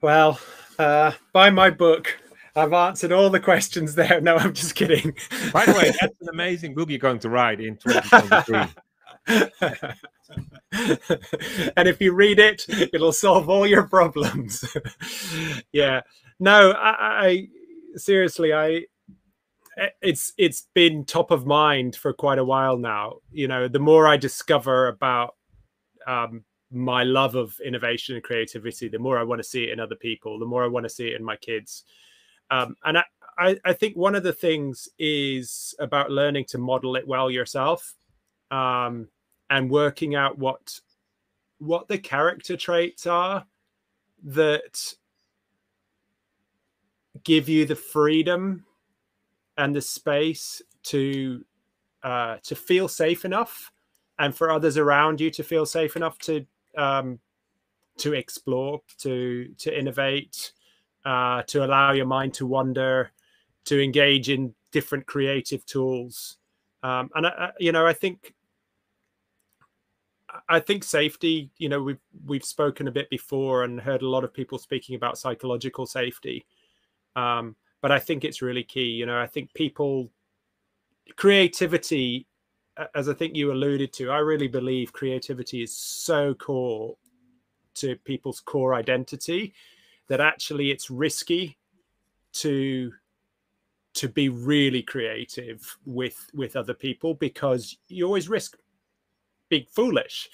Well, 0.00 0.38
uh, 0.78 1.12
buy 1.32 1.50
my 1.50 1.70
book. 1.70 2.16
I've 2.58 2.72
answered 2.72 3.12
all 3.12 3.30
the 3.30 3.40
questions 3.40 3.94
there. 3.94 4.20
No, 4.28 4.36
I'm 4.36 4.52
just 4.52 4.74
kidding. 4.74 5.16
By 5.52 5.64
the 5.64 5.72
way, 5.72 5.92
that's 6.00 6.20
an 6.20 6.28
amazing 6.28 6.74
book 6.74 6.90
you're 6.90 6.98
going 6.98 7.20
to 7.20 7.30
write 7.30 7.60
in 7.60 7.76
2023. 7.76 8.66
and 11.76 11.88
if 11.88 12.00
you 12.00 12.12
read 12.12 12.38
it, 12.38 12.66
it'll 12.68 13.12
solve 13.12 13.48
all 13.48 13.66
your 13.66 13.84
problems. 13.84 14.76
yeah. 15.72 16.02
No, 16.40 16.72
I, 16.72 17.26
I 17.26 17.48
seriously, 17.96 18.52
I 18.52 18.82
it's 20.02 20.32
it's 20.36 20.66
been 20.74 21.04
top 21.04 21.30
of 21.30 21.46
mind 21.46 21.96
for 21.96 22.12
quite 22.12 22.38
a 22.38 22.44
while 22.44 22.76
now. 22.76 23.18
You 23.30 23.48
know, 23.48 23.68
the 23.68 23.78
more 23.78 24.06
I 24.06 24.16
discover 24.16 24.88
about 24.88 25.36
um, 26.06 26.44
my 26.70 27.04
love 27.04 27.34
of 27.34 27.58
innovation 27.64 28.16
and 28.16 28.24
creativity, 28.24 28.88
the 28.88 28.98
more 28.98 29.18
I 29.18 29.22
want 29.22 29.38
to 29.38 29.48
see 29.48 29.64
it 29.64 29.70
in 29.70 29.80
other 29.80 29.96
people, 29.96 30.38
the 30.38 30.46
more 30.46 30.64
I 30.64 30.68
want 30.68 30.84
to 30.84 30.90
see 30.90 31.08
it 31.08 31.14
in 31.14 31.24
my 31.24 31.36
kids. 31.36 31.84
Um, 32.50 32.76
and 32.84 32.98
I, 32.98 33.04
I, 33.38 33.56
I, 33.64 33.72
think 33.74 33.94
one 33.94 34.14
of 34.14 34.22
the 34.22 34.32
things 34.32 34.88
is 34.98 35.74
about 35.78 36.10
learning 36.10 36.46
to 36.48 36.58
model 36.58 36.96
it 36.96 37.06
well 37.06 37.30
yourself. 37.30 37.94
Um, 38.50 39.08
and 39.50 39.70
working 39.70 40.14
out 40.14 40.38
what 40.38 40.80
what 41.58 41.88
the 41.88 41.98
character 41.98 42.56
traits 42.56 43.06
are 43.06 43.44
that 44.22 44.94
give 47.24 47.48
you 47.48 47.64
the 47.64 47.74
freedom 47.74 48.64
and 49.56 49.74
the 49.74 49.80
space 49.80 50.62
to 50.84 51.44
uh, 52.02 52.36
to 52.44 52.54
feel 52.54 52.86
safe 52.88 53.24
enough 53.24 53.72
and 54.20 54.34
for 54.34 54.50
others 54.50 54.76
around 54.76 55.20
you 55.20 55.30
to 55.30 55.42
feel 55.42 55.66
safe 55.66 55.96
enough 55.96 56.18
to 56.18 56.46
um, 56.76 57.18
to 57.96 58.14
explore 58.14 58.80
to 58.98 59.52
to 59.58 59.76
innovate 59.76 60.52
uh, 61.08 61.42
to 61.46 61.64
allow 61.64 61.92
your 61.92 62.06
mind 62.06 62.34
to 62.34 62.46
wander 62.46 63.10
to 63.64 63.82
engage 63.82 64.28
in 64.28 64.54
different 64.72 65.06
creative 65.06 65.64
tools 65.64 66.36
um, 66.82 67.10
and 67.14 67.26
I, 67.26 67.50
you 67.58 67.72
know 67.72 67.86
i 67.86 67.92
think 67.92 68.34
I 70.48 70.60
think 70.60 70.84
safety, 70.84 71.50
you 71.58 71.68
know, 71.68 71.82
we've 71.82 72.00
we've 72.26 72.44
spoken 72.44 72.88
a 72.88 72.92
bit 72.92 73.08
before 73.10 73.64
and 73.64 73.80
heard 73.80 74.02
a 74.02 74.08
lot 74.08 74.24
of 74.24 74.32
people 74.32 74.58
speaking 74.58 74.94
about 74.94 75.18
psychological 75.18 75.86
safety. 75.86 76.44
Um, 77.16 77.56
but 77.80 77.92
I 77.92 77.98
think 77.98 78.24
it's 78.24 78.42
really 78.42 78.62
key. 78.62 78.90
You 78.90 79.06
know, 79.06 79.18
I 79.18 79.26
think 79.26 79.52
people 79.54 80.10
creativity, 81.16 82.26
as 82.94 83.08
I 83.08 83.14
think 83.14 83.36
you 83.36 83.52
alluded 83.52 83.92
to, 83.94 84.10
I 84.10 84.18
really 84.18 84.48
believe 84.48 84.92
creativity 84.92 85.62
is 85.62 85.76
so 85.76 86.34
core 86.34 86.96
to 87.76 87.96
people's 88.04 88.40
core 88.40 88.74
identity 88.74 89.54
that 90.08 90.20
actually 90.20 90.70
it's 90.70 90.90
risky 90.90 91.56
to 92.32 92.92
to 93.94 94.08
be 94.08 94.28
really 94.28 94.82
creative 94.82 95.76
with 95.84 96.30
with 96.34 96.56
other 96.56 96.74
people 96.74 97.14
because 97.14 97.76
you 97.88 98.04
always 98.04 98.28
risk 98.28 98.56
being 99.48 99.66
foolish, 99.72 100.28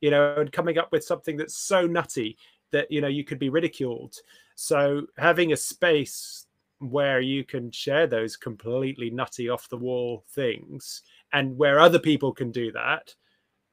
you 0.00 0.10
know, 0.10 0.36
and 0.36 0.52
coming 0.52 0.78
up 0.78 0.92
with 0.92 1.04
something 1.04 1.36
that's 1.36 1.56
so 1.56 1.86
nutty 1.86 2.36
that 2.72 2.90
you 2.90 3.00
know 3.00 3.08
you 3.08 3.24
could 3.24 3.38
be 3.38 3.48
ridiculed. 3.48 4.14
So 4.54 5.06
having 5.16 5.52
a 5.52 5.56
space 5.56 6.46
where 6.78 7.20
you 7.20 7.44
can 7.44 7.70
share 7.70 8.06
those 8.06 8.36
completely 8.36 9.10
nutty 9.10 9.48
off 9.50 9.68
the 9.68 9.76
wall 9.76 10.24
things 10.30 11.02
and 11.32 11.56
where 11.56 11.78
other 11.78 11.98
people 11.98 12.32
can 12.32 12.50
do 12.50 12.72
that 12.72 13.14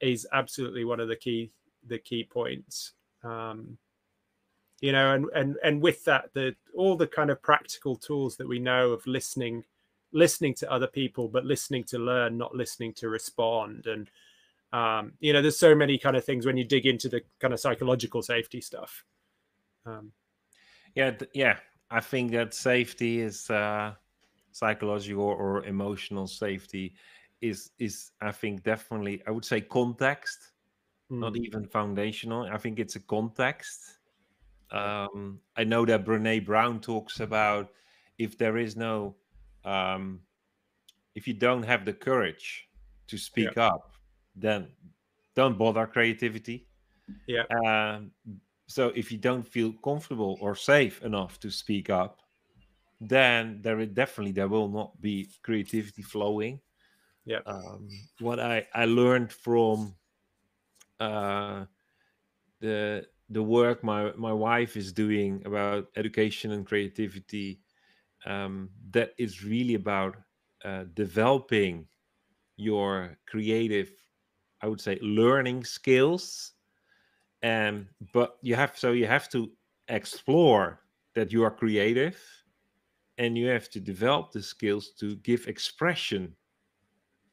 is 0.02 0.28
absolutely 0.34 0.84
one 0.84 1.00
of 1.00 1.08
the 1.08 1.16
key 1.16 1.50
the 1.88 1.98
key 1.98 2.26
points 2.26 2.92
um 3.24 3.78
you 4.81 4.91
know 4.91 5.13
and 5.13 5.25
and 5.36 5.57
and 5.63 5.81
with 5.81 6.03
that 6.05 6.34
the 6.34 6.55
all 6.75 6.96
the 6.96 7.07
kind 7.07 7.29
of 7.29 7.41
practical 7.41 7.96
tools 7.96 8.38
that 8.38 8.48
we 8.48 8.60
know 8.60 8.91
of 8.91 9.05
listening 9.07 9.63
listening 10.13 10.53
to 10.53 10.72
other 10.72 10.88
people 10.88 11.27
but 11.27 11.46
listening 11.46 11.84
to 11.84 12.00
learn 12.00 12.38
not 12.38 12.55
listening 12.55 12.93
to 12.93 13.10
respond. 13.10 13.88
And 13.88 14.10
um, 14.74 15.13
you 15.19 15.34
know 15.34 15.41
there's 15.41 15.60
so 15.60 15.75
many 15.75 15.98
kind 15.98 16.15
of 16.15 16.24
things 16.24 16.46
when 16.46 16.57
you 16.57 16.63
dig 16.63 16.86
into 16.86 17.10
the 17.10 17.22
kind 17.39 17.53
of 17.53 17.60
psychological 17.60 18.22
safety 18.22 18.62
stuff. 18.62 19.03
Um, 19.86 20.12
yeah 20.96 21.12
yeah. 21.34 21.57
I 21.89 22.01
think 22.01 22.31
that 22.34 22.53
safety 22.53 23.22
is 23.22 23.50
uh, 23.50 23.93
psychological 24.51 25.24
or 25.24 25.63
emotional 25.65 26.27
safety 26.27 26.96
is 27.39 27.69
is 27.77 28.13
i 28.19 28.31
think 28.31 28.63
definitely 28.63 29.22
i 29.27 29.29
would 29.29 29.46
say 29.46 29.62
context 29.62 30.53
mm. 31.12 31.19
not 31.19 31.36
even 31.38 31.65
foundational. 31.65 32.43
I 32.43 32.57
think 32.57 32.79
it's 32.79 32.96
a 32.96 33.00
context 33.00 33.97
um, 34.71 35.39
i 35.55 35.63
know 35.63 35.86
that 35.86 36.05
brene 36.05 36.45
brown 36.45 36.79
talks 36.79 37.19
about 37.19 37.69
if 38.17 38.38
there 38.38 38.57
is 38.57 38.75
no 38.75 39.15
um, 39.63 40.19
if 41.15 41.27
you 41.27 41.33
don't 41.33 41.63
have 41.63 41.86
the 41.86 41.93
courage 41.93 42.67
to 43.07 43.17
speak 43.17 43.55
yeah. 43.55 43.67
up 43.67 43.93
then 44.36 44.67
don't 45.38 45.57
bother 45.57 45.86
creativity. 45.86 46.67
Yeah. 47.27 47.43
Um, 47.63 48.12
so 48.67 48.91
if 48.95 49.12
you 49.12 49.19
don't 49.19 49.47
feel 49.47 49.71
comfortable 49.83 50.38
or 50.41 50.55
safe 50.55 51.03
enough 51.03 51.39
to 51.41 51.51
speak 51.51 51.89
up, 51.89 52.21
then 53.00 53.59
there 53.62 53.86
definitely 53.86 54.31
there 54.31 54.47
will 54.47 54.67
not 54.67 55.00
be 55.00 55.29
creativity 55.43 56.01
flowing. 56.01 56.59
Yeah. 57.25 57.41
Um, 57.45 57.88
what 58.19 58.39
I 58.39 58.65
I 58.74 58.86
learned 58.86 59.31
from 59.31 59.93
uh, 61.00 61.65
the 62.59 63.05
the 63.29 63.43
work 63.43 63.84
my 63.84 64.12
my 64.17 64.34
wife 64.34 64.77
is 64.77 64.91
doing 64.93 65.41
about 65.46 65.79
education 65.96 66.51
and 66.51 66.65
creativity 66.65 67.62
um, 68.25 68.69
that 68.91 69.12
is 69.17 69.43
really 69.43 69.75
about 69.75 70.15
uh, 70.65 70.84
developing 70.93 71.86
your 72.57 73.17
creative 73.27 73.91
I 74.62 74.67
would 74.67 74.81
say 74.81 75.00
learning 75.01 75.63
skills. 75.65 76.53
And 77.41 77.88
but 78.13 78.38
you 78.41 78.55
have 78.55 78.77
so 78.77 78.91
you 78.91 79.07
have 79.07 79.29
to 79.29 79.51
explore 79.88 80.81
that 81.15 81.31
you 81.31 81.43
are 81.43 81.51
creative 81.51 82.17
and 83.17 83.38
you 83.38 83.48
have 83.48 83.69
to 83.72 83.79
develop 83.79 84.31
the 84.31 84.41
skills 84.41 84.91
to 85.00 85.15
give 85.17 85.48
expression. 85.48 86.36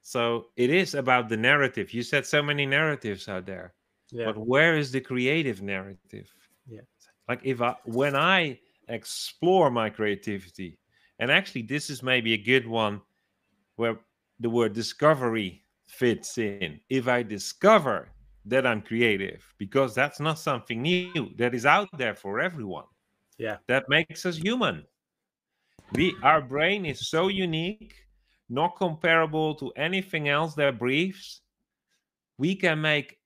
So 0.02 0.46
it 0.56 0.70
is 0.70 0.94
about 0.94 1.28
the 1.28 1.36
narrative. 1.36 1.92
You 1.92 2.02
said 2.02 2.26
so 2.26 2.42
many 2.42 2.66
narratives 2.66 3.28
out 3.28 3.46
there. 3.46 3.74
Yeah. 4.14 4.26
But 4.26 4.38
where 4.38 4.76
is 4.78 4.92
the 4.92 5.00
creative 5.00 5.60
narrative? 5.60 6.32
Yeah. 6.68 6.82
Like 7.28 7.40
if 7.42 7.60
I 7.60 7.74
when 7.84 8.14
I 8.14 8.60
explore 8.88 9.70
my 9.70 9.90
creativity, 9.90 10.78
and 11.18 11.32
actually 11.32 11.62
this 11.62 11.90
is 11.90 12.00
maybe 12.00 12.32
a 12.32 12.38
good 12.38 12.66
one 12.66 13.00
where 13.74 13.96
the 14.38 14.48
word 14.48 14.72
discovery 14.72 15.64
fits 15.86 16.38
in 16.38 16.80
if 16.88 17.08
I 17.08 17.24
discover 17.24 18.08
that 18.46 18.64
I'm 18.66 18.82
creative, 18.82 19.42
because 19.58 19.94
that's 19.96 20.20
not 20.20 20.38
something 20.38 20.80
new 20.80 21.30
that 21.36 21.52
is 21.52 21.66
out 21.66 21.88
there 21.98 22.14
for 22.14 22.40
everyone. 22.40 22.86
Yeah. 23.36 23.56
That 23.66 23.88
makes 23.88 24.24
us 24.26 24.36
human. 24.36 24.84
We 25.92 26.14
our 26.22 26.40
brain 26.40 26.86
is 26.86 27.08
so 27.08 27.26
unique, 27.26 27.94
not 28.48 28.76
comparable 28.76 29.56
to 29.56 29.72
anything 29.72 30.28
else 30.28 30.54
that 30.54 30.78
breathes. 30.78 31.40
We 32.38 32.54
can 32.54 32.80
make 32.80 33.18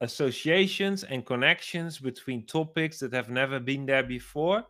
associations 0.00 1.04
and 1.04 1.26
connections 1.26 1.98
between 1.98 2.46
topics 2.46 2.98
that 3.00 3.12
have 3.12 3.30
never 3.30 3.58
been 3.58 3.84
there 3.84 4.02
before 4.02 4.64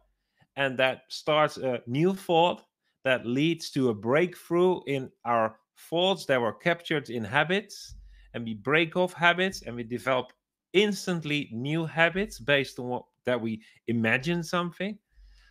and 0.57 0.79
that 0.79 1.03
starts 1.09 1.59
a 1.59 1.81
new 1.87 2.15
thought 2.15 2.63
that 3.05 3.27
leads 3.27 3.71
to 3.71 3.91
a 3.91 3.95
breakthrough 3.95 4.81
in 4.87 5.11
our 5.25 5.57
thoughts 5.91 6.25
that 6.27 6.41
were 6.41 6.53
captured 6.53 7.11
in 7.11 7.23
habits 7.23 7.95
and 8.35 8.45
we 8.45 8.55
break 8.55 8.97
off 8.97 9.13
habits 9.13 9.63
and 9.63 9.77
we 9.77 9.83
develop 9.83 10.33
instantly 10.73 11.49
new 11.53 11.85
habits 11.85 12.39
based 12.39 12.79
on 12.79 12.87
what 12.87 13.05
that 13.25 13.41
we 13.41 13.61
imagine 13.87 14.43
something. 14.43 14.99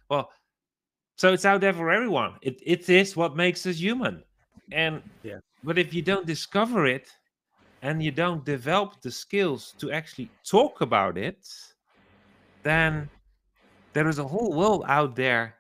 Well 0.10 0.31
so 1.17 1.34
it's 1.34 1.46
out 1.46 1.62
there 1.62 1.74
for 1.74 1.89
everyone. 1.89 2.36
It, 2.43 2.62
it 2.63 2.89
is 2.89 3.15
what 3.15 3.36
makes 3.36 3.65
us 3.65 3.77
human. 3.77 4.24
And 4.72 5.01
yeah. 5.24 5.39
but 5.63 5.79
if 5.79 5.93
you 5.93 6.01
don't 6.01 6.27
discover 6.27 6.86
it 6.86 7.10
and 7.81 8.01
you 8.01 8.12
don't 8.12 8.43
develop 8.46 9.01
the 9.01 9.12
skills 9.12 9.74
to 9.77 9.91
actually 9.91 10.29
talk 10.43 10.81
about 10.81 11.17
it 11.17 11.48
then 12.63 13.10
there 13.93 14.10
is 14.10 14.19
a 14.19 14.27
whole 14.27 14.53
world 14.53 14.84
out 14.88 15.15
there 15.15 15.55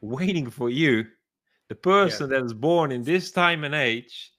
waiting 0.00 0.50
for 0.50 0.68
you, 0.68 1.06
the 1.68 1.74
person 1.74 2.30
yeah. 2.30 2.38
that 2.38 2.44
is 2.44 2.52
born 2.52 2.92
in 2.92 3.02
this 3.02 3.30
time 3.30 3.64
and 3.64 3.74
age, 3.74 4.32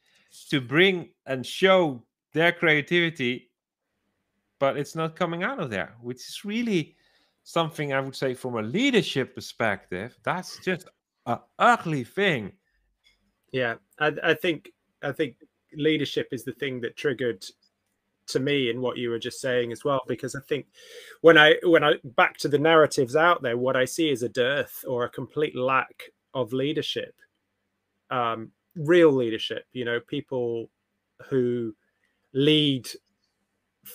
to 0.49 0.61
bring 0.61 1.09
and 1.25 1.45
show 1.45 2.03
their 2.33 2.51
creativity, 2.51 3.49
but 4.59 4.77
it's 4.77 4.95
not 4.95 5.15
coming 5.15 5.43
out 5.43 5.59
of 5.59 5.69
there, 5.69 5.95
which 6.01 6.17
is 6.17 6.41
really 6.43 6.95
something 7.43 7.93
I 7.93 8.01
would 8.01 8.15
say 8.15 8.33
from 8.33 8.55
a 8.57 8.61
leadership 8.61 9.33
perspective. 9.33 10.17
That's 10.23 10.59
just 10.63 10.87
an 11.25 11.39
ugly 11.57 12.03
thing. 12.03 12.51
Yeah, 13.51 13.75
I, 13.99 14.11
I 14.21 14.33
think 14.33 14.69
I 15.01 15.11
think 15.13 15.37
leadership 15.75 16.27
is 16.31 16.43
the 16.43 16.53
thing 16.53 16.81
that 16.81 16.95
triggered 16.95 17.43
to 18.27 18.39
me 18.39 18.69
in 18.69 18.81
what 18.81 18.97
you 18.97 19.09
were 19.09 19.19
just 19.19 19.39
saying 19.39 19.71
as 19.71 19.83
well 19.83 20.01
because 20.07 20.36
i 20.36 20.39
think 20.47 20.65
when 21.21 21.38
i 21.38 21.55
when 21.63 21.83
i 21.83 21.93
back 22.15 22.38
to 22.38 22.47
the 22.47 22.57
narratives 22.57 23.15
out 23.15 23.41
there 23.41 23.57
what 23.57 23.75
i 23.75 23.86
see 23.86 24.09
is 24.09 24.24
a 24.24 24.29
dearth 24.29 24.83
or 24.88 25.05
a 25.05 25.09
complete 25.09 25.55
lack 25.55 26.03
of 26.33 26.51
leadership 26.53 27.15
um 28.12 28.51
real 28.75 29.12
leadership 29.12 29.65
you 29.71 29.86
know 29.86 30.00
people 30.00 30.69
who 31.29 31.74
lead 32.33 32.88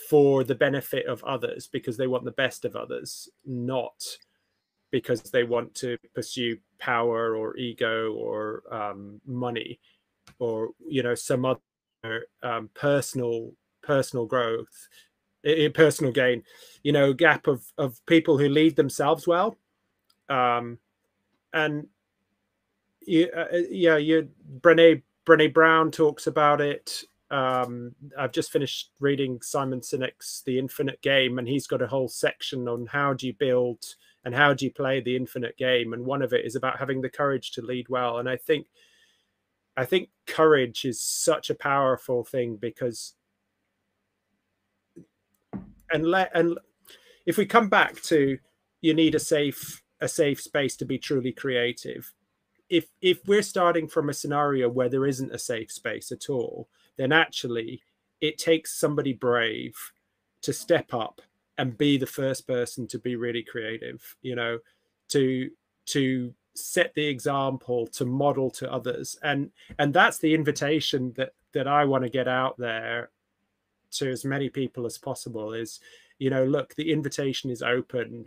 for 0.08 0.42
the 0.42 0.54
benefit 0.54 1.06
of 1.06 1.22
others 1.24 1.66
because 1.66 1.96
they 1.96 2.06
want 2.06 2.24
the 2.24 2.30
best 2.32 2.64
of 2.64 2.74
others 2.74 3.28
not 3.44 4.02
because 4.90 5.22
they 5.22 5.44
want 5.44 5.74
to 5.74 5.96
pursue 6.14 6.56
power 6.78 7.36
or 7.36 7.56
ego 7.56 8.12
or 8.12 8.62
um, 8.70 9.20
money 9.26 9.78
or 10.42 10.70
you 10.86 11.02
know 11.02 11.14
some 11.14 11.44
other 11.44 12.26
um, 12.42 12.68
personal 12.74 13.52
personal 13.82 14.26
growth, 14.26 14.88
personal 15.74 16.12
gain, 16.12 16.42
you 16.82 16.92
know, 16.92 17.12
gap 17.12 17.46
of 17.46 17.64
of 17.78 18.04
people 18.06 18.38
who 18.38 18.48
lead 18.48 18.76
themselves 18.76 19.26
well, 19.26 19.56
um, 20.28 20.78
and 21.52 21.86
you, 23.06 23.28
uh, 23.36 23.46
uh, 23.52 23.62
yeah, 23.70 23.96
you 23.96 24.28
Brene 24.60 25.02
Brene 25.26 25.54
Brown 25.54 25.90
talks 25.90 26.26
about 26.26 26.60
it. 26.60 27.04
Um, 27.30 27.94
I've 28.18 28.32
just 28.32 28.52
finished 28.52 28.90
reading 29.00 29.40
Simon 29.40 29.80
Sinek's 29.80 30.42
The 30.44 30.58
Infinite 30.58 31.00
Game, 31.02 31.38
and 31.38 31.48
he's 31.48 31.66
got 31.66 31.82
a 31.82 31.86
whole 31.86 32.08
section 32.08 32.68
on 32.68 32.86
how 32.86 33.14
do 33.14 33.26
you 33.26 33.32
build 33.32 33.82
and 34.24 34.34
how 34.34 34.52
do 34.52 34.64
you 34.66 34.70
play 34.70 35.00
the 35.00 35.16
infinite 35.16 35.56
game, 35.56 35.92
and 35.92 36.04
one 36.04 36.22
of 36.22 36.32
it 36.32 36.44
is 36.44 36.56
about 36.56 36.78
having 36.78 37.00
the 37.00 37.08
courage 37.08 37.52
to 37.52 37.62
lead 37.62 37.88
well. 37.88 38.18
And 38.18 38.28
I 38.28 38.36
think, 38.36 38.66
I 39.76 39.84
think 39.84 40.10
courage 40.26 40.84
is 40.84 41.00
such 41.00 41.50
a 41.50 41.54
powerful 41.54 42.24
thing 42.24 42.56
because 42.56 43.14
and 45.92 46.06
let 46.06 46.30
and 46.34 46.58
if 47.26 47.36
we 47.36 47.46
come 47.46 47.68
back 47.68 48.00
to 48.02 48.38
you 48.80 48.94
need 48.94 49.14
a 49.14 49.20
safe 49.20 49.82
a 50.00 50.08
safe 50.08 50.40
space 50.40 50.76
to 50.76 50.84
be 50.84 50.98
truly 50.98 51.32
creative 51.32 52.12
if 52.68 52.86
if 53.00 53.20
we're 53.26 53.42
starting 53.42 53.88
from 53.88 54.08
a 54.08 54.14
scenario 54.14 54.68
where 54.68 54.88
there 54.88 55.06
isn't 55.06 55.34
a 55.34 55.38
safe 55.38 55.70
space 55.70 56.10
at 56.12 56.28
all 56.28 56.68
then 56.96 57.12
actually 57.12 57.82
it 58.20 58.38
takes 58.38 58.78
somebody 58.78 59.12
brave 59.12 59.74
to 60.42 60.52
step 60.52 60.92
up 60.92 61.20
and 61.58 61.78
be 61.78 61.96
the 61.96 62.06
first 62.06 62.46
person 62.46 62.86
to 62.86 62.98
be 62.98 63.16
really 63.16 63.42
creative 63.42 64.16
you 64.22 64.34
know 64.34 64.58
to 65.08 65.50
to 65.86 66.34
set 66.54 66.94
the 66.94 67.06
example 67.06 67.86
to 67.86 68.04
model 68.04 68.50
to 68.50 68.70
others. 68.72 69.18
And 69.22 69.50
and 69.78 69.92
that's 69.92 70.18
the 70.18 70.34
invitation 70.34 71.12
that 71.16 71.32
that 71.52 71.68
i 71.68 71.84
want 71.84 72.04
to 72.04 72.10
get 72.10 72.28
out 72.28 72.56
there 72.58 73.10
to 73.90 74.10
as 74.10 74.24
many 74.24 74.48
people 74.48 74.86
as 74.86 74.98
possible 74.98 75.52
is 75.52 75.80
you 76.18 76.30
know 76.30 76.44
look 76.44 76.74
the 76.74 76.92
invitation 76.92 77.50
is 77.50 77.62
open 77.62 78.26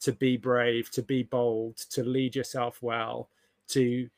to 0.00 0.12
be 0.12 0.36
brave 0.36 0.90
to 0.90 1.02
be 1.02 1.22
bold 1.22 1.76
to 1.76 2.02
lead 2.02 2.34
yourself 2.34 2.82
well 2.82 3.28
to 3.68 4.08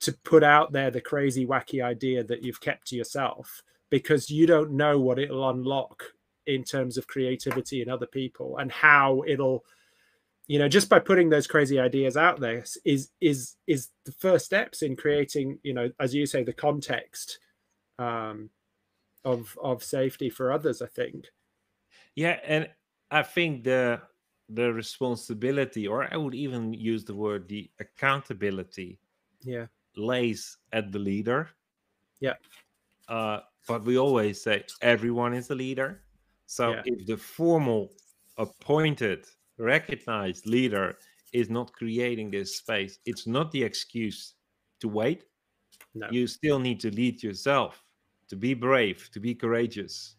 to 0.00 0.12
put 0.24 0.42
out 0.42 0.72
there 0.72 0.90
the 0.90 1.00
crazy 1.00 1.46
wacky 1.46 1.82
idea 1.82 2.22
that 2.22 2.42
you've 2.42 2.60
kept 2.60 2.88
to 2.88 2.96
yourself 2.96 3.62
because 3.90 4.30
you 4.30 4.46
don't 4.46 4.70
know 4.70 4.98
what 4.98 5.18
it'll 5.18 5.48
unlock 5.50 6.04
in 6.46 6.62
terms 6.62 6.98
of 6.98 7.06
creativity 7.06 7.80
in 7.80 7.88
other 7.88 8.06
people 8.06 8.58
and 8.58 8.70
how 8.70 9.22
it'll 9.26 9.64
you 10.46 10.58
know 10.58 10.68
just 10.68 10.88
by 10.88 10.98
putting 10.98 11.30
those 11.30 11.46
crazy 11.46 11.78
ideas 11.78 12.16
out 12.16 12.40
there 12.40 12.64
is 12.84 13.10
is 13.20 13.56
is 13.66 13.90
the 14.04 14.12
first 14.12 14.44
steps 14.44 14.82
in 14.82 14.96
creating 14.96 15.58
you 15.62 15.72
know 15.72 15.90
as 16.00 16.14
you 16.14 16.26
say 16.26 16.42
the 16.42 16.52
context 16.52 17.38
um 17.98 18.50
of 19.24 19.56
of 19.62 19.82
safety 19.82 20.28
for 20.28 20.52
others 20.52 20.82
i 20.82 20.86
think. 20.86 21.26
Yeah 22.14 22.38
and 22.44 22.68
i 23.10 23.22
think 23.22 23.64
the 23.64 24.00
the 24.50 24.72
responsibility 24.72 25.88
or 25.88 26.12
i 26.12 26.16
would 26.16 26.34
even 26.34 26.74
use 26.74 27.04
the 27.04 27.14
word 27.14 27.48
the 27.48 27.70
accountability 27.80 28.98
yeah. 29.44 29.66
lays 29.96 30.56
at 30.72 30.90
the 30.90 30.98
leader. 30.98 31.50
Yeah. 32.20 32.34
Uh 33.08 33.40
but 33.66 33.84
we 33.84 33.98
always 33.98 34.42
say 34.42 34.64
everyone 34.82 35.34
is 35.34 35.50
a 35.50 35.54
leader. 35.54 36.02
So 36.46 36.72
yeah. 36.72 36.82
if 36.84 37.06
the 37.06 37.16
formal 37.16 37.92
appointed 38.36 39.26
recognized 39.58 40.46
leader 40.46 40.96
is 41.32 41.50
not 41.50 41.72
creating 41.72 42.30
this 42.30 42.56
space 42.56 42.98
it's 43.06 43.26
not 43.26 43.50
the 43.52 43.62
excuse 43.62 44.34
to 44.80 44.88
wait 44.88 45.24
no. 45.94 46.08
you 46.10 46.26
still 46.26 46.58
need 46.58 46.80
to 46.80 46.90
lead 46.90 47.22
yourself 47.22 47.84
to 48.28 48.36
be 48.36 48.54
brave, 48.54 49.08
to 49.12 49.20
be 49.20 49.34
courageous. 49.34 50.16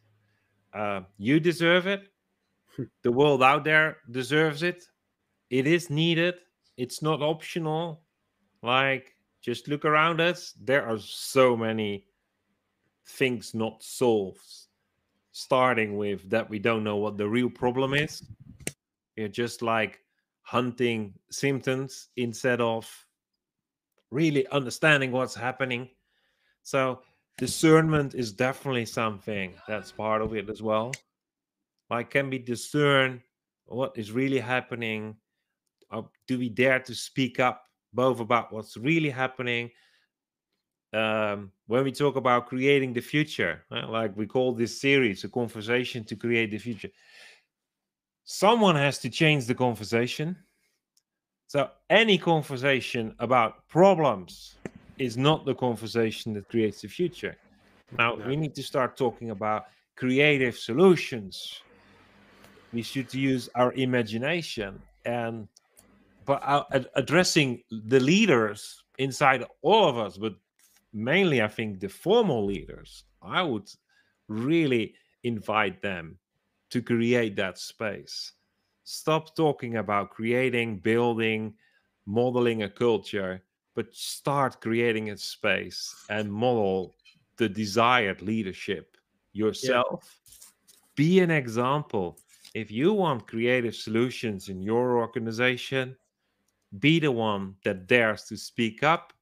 Uh, 0.74 1.02
you 1.18 1.40
deserve 1.40 1.88
it. 1.88 2.10
the 3.04 3.12
world 3.12 3.44
out 3.44 3.64
there 3.64 3.98
deserves 4.12 4.64
it. 4.64 4.86
It 5.50 5.68
is 5.68 5.90
needed. 5.90 6.36
It's 6.78 7.02
not 7.02 7.22
optional. 7.22 8.02
Like, 8.62 9.16
just 9.42 9.68
look 9.68 9.86
around 9.86 10.22
us. 10.22 10.54
There 10.62 10.88
are 10.88 11.00
so 11.00 11.56
many 11.56 12.08
things 13.08 13.54
not 13.54 13.84
solved, 13.84 14.50
starting 15.32 15.98
with 15.98 16.30
that 16.30 16.50
we 16.50 16.60
don't 16.60 16.84
know 16.84 16.98
what 16.98 17.18
the 17.18 17.28
real 17.28 17.50
problem 17.50 17.94
is. 17.94 18.24
You're 19.16 19.28
just 19.28 19.62
like 19.62 20.00
hunting 20.42 21.14
symptoms 21.32 22.10
instead 22.18 22.62
of 22.62 22.90
really 24.12 24.48
understanding 24.48 25.12
what's 25.12 25.36
happening. 25.36 25.90
So, 26.64 27.02
discernment 27.38 28.16
is 28.16 28.32
definitely 28.32 28.86
something 28.86 29.54
that's 29.68 29.92
part 29.92 30.22
of 30.22 30.34
it 30.34 30.50
as 30.50 30.62
well. 30.62 30.94
Like, 31.90 32.10
can 32.10 32.30
we 32.30 32.40
discern 32.40 33.22
what 33.66 33.98
is 33.98 34.12
really 34.12 34.40
happening? 34.40 35.16
Or 35.92 36.10
do 36.28 36.40
we 36.40 36.50
dare 36.50 36.80
to 36.80 36.96
speak 36.96 37.40
up 37.40 37.64
both 37.94 38.20
about 38.20 38.52
what's 38.52 38.78
really 38.78 39.10
happening? 39.10 39.72
Um, 40.94 41.52
when 41.68 41.84
we 41.84 41.92
talk 41.92 42.16
about 42.16 42.48
creating 42.48 42.94
the 42.94 43.02
future, 43.02 43.64
uh, 43.70 43.88
like 43.90 44.16
we 44.16 44.26
call 44.26 44.54
this 44.54 44.80
series 44.80 45.24
a 45.24 45.30
conversation 45.30 46.06
to 46.06 46.16
create 46.16 46.52
the 46.52 46.58
future, 46.58 46.90
someone 48.26 48.76
has 48.76 48.98
to 49.00 49.10
change 49.10 49.46
the 49.46 49.56
conversation. 49.56 50.36
So, 51.48 51.70
any 51.90 52.18
conversation 52.18 53.16
about 53.20 53.68
problems 53.70 54.56
is 54.98 55.16
not 55.16 55.46
the 55.46 55.54
conversation 55.56 56.34
that 56.34 56.50
creates 56.50 56.82
the 56.82 56.88
future. 56.88 57.36
Now 57.98 58.16
no. 58.16 58.28
we 58.28 58.36
need 58.36 58.56
to 58.56 58.64
start 58.64 58.98
talking 58.98 59.30
about 59.30 59.66
creative 59.96 60.58
solutions. 60.58 61.62
We 62.74 62.82
should 62.82 63.14
use 63.14 63.48
our 63.56 63.72
imagination 63.74 64.82
and 65.06 65.48
but 66.26 66.42
uh, 66.44 66.64
addressing 66.96 67.62
the 67.70 68.00
leaders 68.00 68.84
inside 68.98 69.46
all 69.62 69.88
of 69.88 69.98
us, 70.00 70.18
but 70.18 70.34
mainly 70.92 71.44
I 71.44 71.48
think 71.48 71.80
the 71.80 71.88
formal 71.88 72.44
leaders. 72.44 73.04
I 73.22 73.44
would 73.44 73.70
really 74.28 74.96
invite 75.24 75.84
them 75.84 76.18
to 76.76 76.82
create 76.82 77.38
that 77.38 77.58
space. 77.58 78.34
Stop 78.84 79.34
talking 79.34 79.78
about 79.78 80.10
creating, 80.10 80.80
building, 80.80 81.54
modeling 82.06 82.64
a 82.64 82.70
culture 82.70 83.42
but 83.76 83.94
start 83.94 84.60
creating 84.60 85.10
a 85.12 85.18
space 85.18 86.06
and 86.10 86.32
model 86.32 86.94
the 87.38 87.48
desired 87.48 88.22
leadership 88.22 88.98
yourself. 89.32 90.02
Yeah. 90.04 90.32
Be 90.96 91.20
an 91.20 91.32
example. 91.32 92.18
If 92.54 92.72
you 92.72 92.92
want 92.94 93.28
creative 93.28 93.76
solutions 93.76 94.50
in 94.50 94.62
your 94.62 94.98
organization, 94.98 95.96
be 96.80 97.00
the 97.00 97.12
one 97.12 97.56
that 97.64 97.88
dares 97.88 98.24
to 98.26 98.38
speak 98.38 98.84
up, 98.84 99.14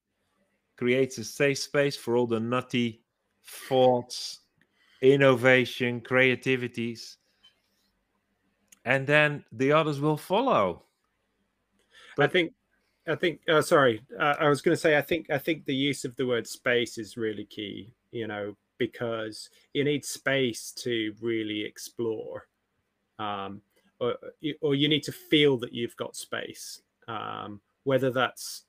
creates 0.77 1.19
a 1.19 1.23
safe 1.23 1.59
space 1.59 1.97
for 1.97 2.15
all 2.15 2.27
the 2.27 2.39
nutty 2.39 3.03
thoughts, 3.43 4.41
innovation, 5.01 5.99
creativities, 5.99 7.17
and 8.85 9.07
then 9.07 9.43
the 9.51 9.71
others 9.71 9.99
will 9.99 10.17
follow. 10.17 10.83
But 12.15 12.29
I 12.29 12.31
think 12.31 12.53
I 13.07 13.15
think. 13.15 13.41
Uh, 13.47 13.61
sorry, 13.61 14.01
uh, 14.19 14.35
I 14.39 14.47
was 14.47 14.61
going 14.61 14.75
to 14.75 14.81
say. 14.81 14.97
I 14.97 15.01
think. 15.01 15.29
I 15.29 15.37
think 15.37 15.65
the 15.65 15.75
use 15.75 16.05
of 16.05 16.15
the 16.15 16.25
word 16.25 16.47
space 16.47 16.97
is 16.97 17.17
really 17.17 17.45
key. 17.45 17.93
You 18.11 18.27
know, 18.27 18.55
because 18.77 19.49
you 19.73 19.83
need 19.83 20.05
space 20.05 20.71
to 20.79 21.13
really 21.21 21.63
explore. 21.63 22.47
Um, 23.19 23.61
or, 23.99 24.15
or 24.61 24.75
you 24.75 24.89
need 24.89 25.03
to 25.03 25.11
feel 25.11 25.57
that 25.59 25.73
you've 25.73 25.95
got 25.95 26.15
space, 26.15 26.81
um, 27.07 27.61
whether 27.83 28.11
that's 28.11 28.63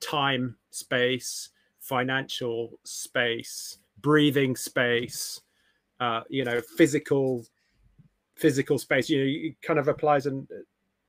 time, 0.00 0.56
space, 0.70 1.50
financial 1.80 2.78
space, 2.84 3.78
breathing 4.00 4.56
space, 4.56 5.40
uh, 6.00 6.22
you 6.28 6.44
know, 6.44 6.60
physical 6.60 7.46
physical 8.38 8.78
space. 8.78 9.08
You 9.08 9.18
know, 9.18 9.48
it 9.48 9.62
kind 9.62 9.78
of 9.78 9.88
applies 9.88 10.26
on 10.26 10.46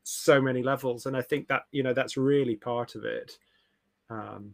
so 0.04 0.42
many 0.42 0.64
levels, 0.64 1.06
and 1.06 1.16
I 1.16 1.22
think 1.22 1.48
that 1.48 1.64
you 1.72 1.84
know 1.84 1.94
that's 1.94 2.18
really 2.18 2.56
part 2.56 2.96
of 2.96 3.06
it. 3.06 3.38
Um, 4.10 4.54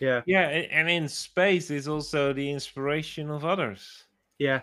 yeah, 0.00 0.22
yeah, 0.26 0.48
and 0.48 0.88
in 0.88 1.08
space 1.08 1.70
is 1.70 1.86
also 1.88 2.32
the 2.32 2.50
inspiration 2.50 3.30
of 3.30 3.44
others. 3.44 4.04
Yeah, 4.38 4.62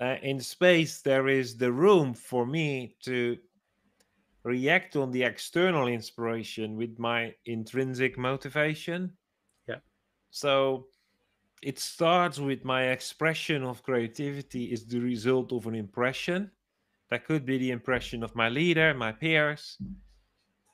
uh, 0.00 0.16
in 0.22 0.40
space 0.40 1.00
there 1.00 1.28
is 1.28 1.56
the 1.56 1.72
room 1.72 2.14
for 2.14 2.46
me 2.46 2.94
to 3.04 3.36
react 4.44 4.96
on 4.96 5.10
the 5.10 5.22
external 5.22 5.88
inspiration 5.88 6.76
with 6.76 6.98
my 6.98 7.34
intrinsic 7.46 8.16
motivation 8.16 9.12
yeah 9.68 9.76
so 10.30 10.86
it 11.62 11.78
starts 11.78 12.38
with 12.38 12.64
my 12.64 12.88
expression 12.88 13.62
of 13.64 13.82
creativity 13.82 14.64
is 14.72 14.86
the 14.86 15.00
result 15.00 15.52
of 15.52 15.66
an 15.66 15.74
impression. 15.74 16.50
That 17.10 17.24
could 17.24 17.46
be 17.46 17.58
the 17.58 17.70
impression 17.70 18.22
of 18.22 18.34
my 18.34 18.48
leader 18.48 18.94
my 18.94 19.12
peers. 19.12 19.78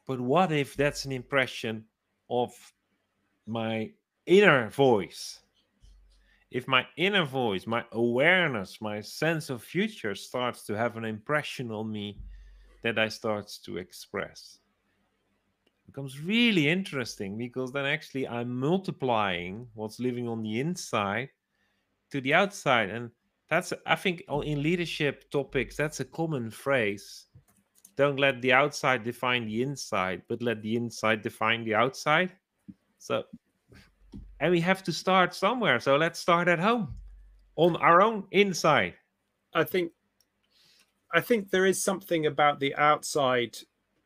But 0.07 0.21
what 0.21 0.53
if 0.53 0.77
that's 0.77 1.05
an 1.05 1.13
impression 1.13 1.85
of 2.29 2.53
my 3.47 3.93
inner 4.27 4.69
voice? 4.71 5.41
If 6.51 6.69
my 6.69 6.87
inner 6.97 7.25
voice, 7.25 7.67
my 7.67 7.85
awareness, 7.93 8.81
my 8.81 9.01
sense 9.01 9.51
of 9.51 9.63
future 9.63 10.15
starts 10.15 10.65
to 10.67 10.77
have 10.77 10.97
an 10.97 11.05
impression 11.05 11.71
on 11.73 11.91
me 11.91 12.19
that 12.83 12.99
I 12.99 13.09
start 13.09 13.51
to 13.65 13.79
express, 13.79 14.59
becomes 15.95 16.21
really 16.21 16.69
interesting 16.69 17.39
because 17.39 17.71
then 17.71 17.87
actually 17.87 18.27
I'm 18.27 18.59
multiplying 18.59 19.69
what's 19.75 20.01
living 20.01 20.27
on 20.27 20.43
the 20.43 20.59
inside 20.59 21.29
to 22.11 22.21
the 22.21 22.35
outside. 22.35 22.91
And 22.91 23.11
that's, 23.49 23.73
I 23.87 23.95
think, 23.95 24.25
in 24.43 24.61
leadership 24.61 25.31
topics, 25.31 25.77
that's 25.77 26.01
a 26.01 26.05
common 26.05 26.51
phrase. 26.51 27.27
Don't 27.97 28.19
let 28.19 28.43
the 28.43 28.53
outside 28.53 29.05
define 29.05 29.47
the 29.47 29.63
inside, 29.63 30.23
but 30.29 30.43
let 30.43 30.63
the 30.63 30.75
inside 30.75 31.23
define 31.23 31.63
the 31.65 31.77
outside. 31.77 32.33
So 32.99 33.23
and 34.41 34.51
we 34.51 34.61
have 34.61 34.83
to 34.83 34.93
start 34.93 35.33
somewhere. 35.33 35.79
So 35.79 35.97
let's 35.97 36.19
start 36.19 36.49
at 36.49 36.59
home 36.59 36.97
on 37.55 37.77
our 37.77 38.03
own 38.03 38.25
inside. 38.33 38.95
I 39.55 39.63
think 39.63 39.93
I 41.13 41.21
think 41.21 41.51
there 41.51 41.67
is 41.67 41.85
something 41.85 42.27
about 42.27 42.59
the 42.59 42.75
outside 42.75 43.57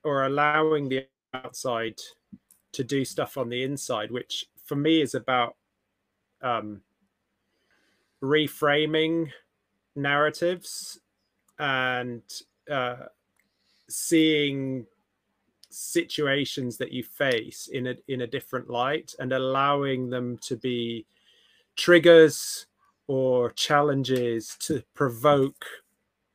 or 0.04 0.26
allowing 0.26 0.90
the 0.90 1.06
outside 1.34 1.98
to 2.72 2.84
do 2.84 3.04
stuff 3.04 3.36
on 3.36 3.48
the 3.48 3.62
inside, 3.62 4.10
which 4.10 4.46
for 4.64 4.76
me 4.76 5.00
is 5.00 5.14
about 5.14 5.56
um, 6.42 6.80
reframing 8.22 9.30
narratives 9.96 11.00
and 11.58 12.22
uh, 12.70 13.06
seeing 13.88 14.86
situations 15.70 16.76
that 16.78 16.92
you 16.92 17.02
face 17.02 17.68
in 17.68 17.88
a 17.88 17.94
in 18.08 18.22
a 18.22 18.26
different 18.26 18.70
light 18.70 19.14
and 19.18 19.32
allowing 19.32 20.08
them 20.08 20.38
to 20.38 20.56
be 20.56 21.04
triggers 21.76 22.66
or 23.06 23.50
challenges 23.52 24.56
to 24.58 24.82
provoke 24.94 25.64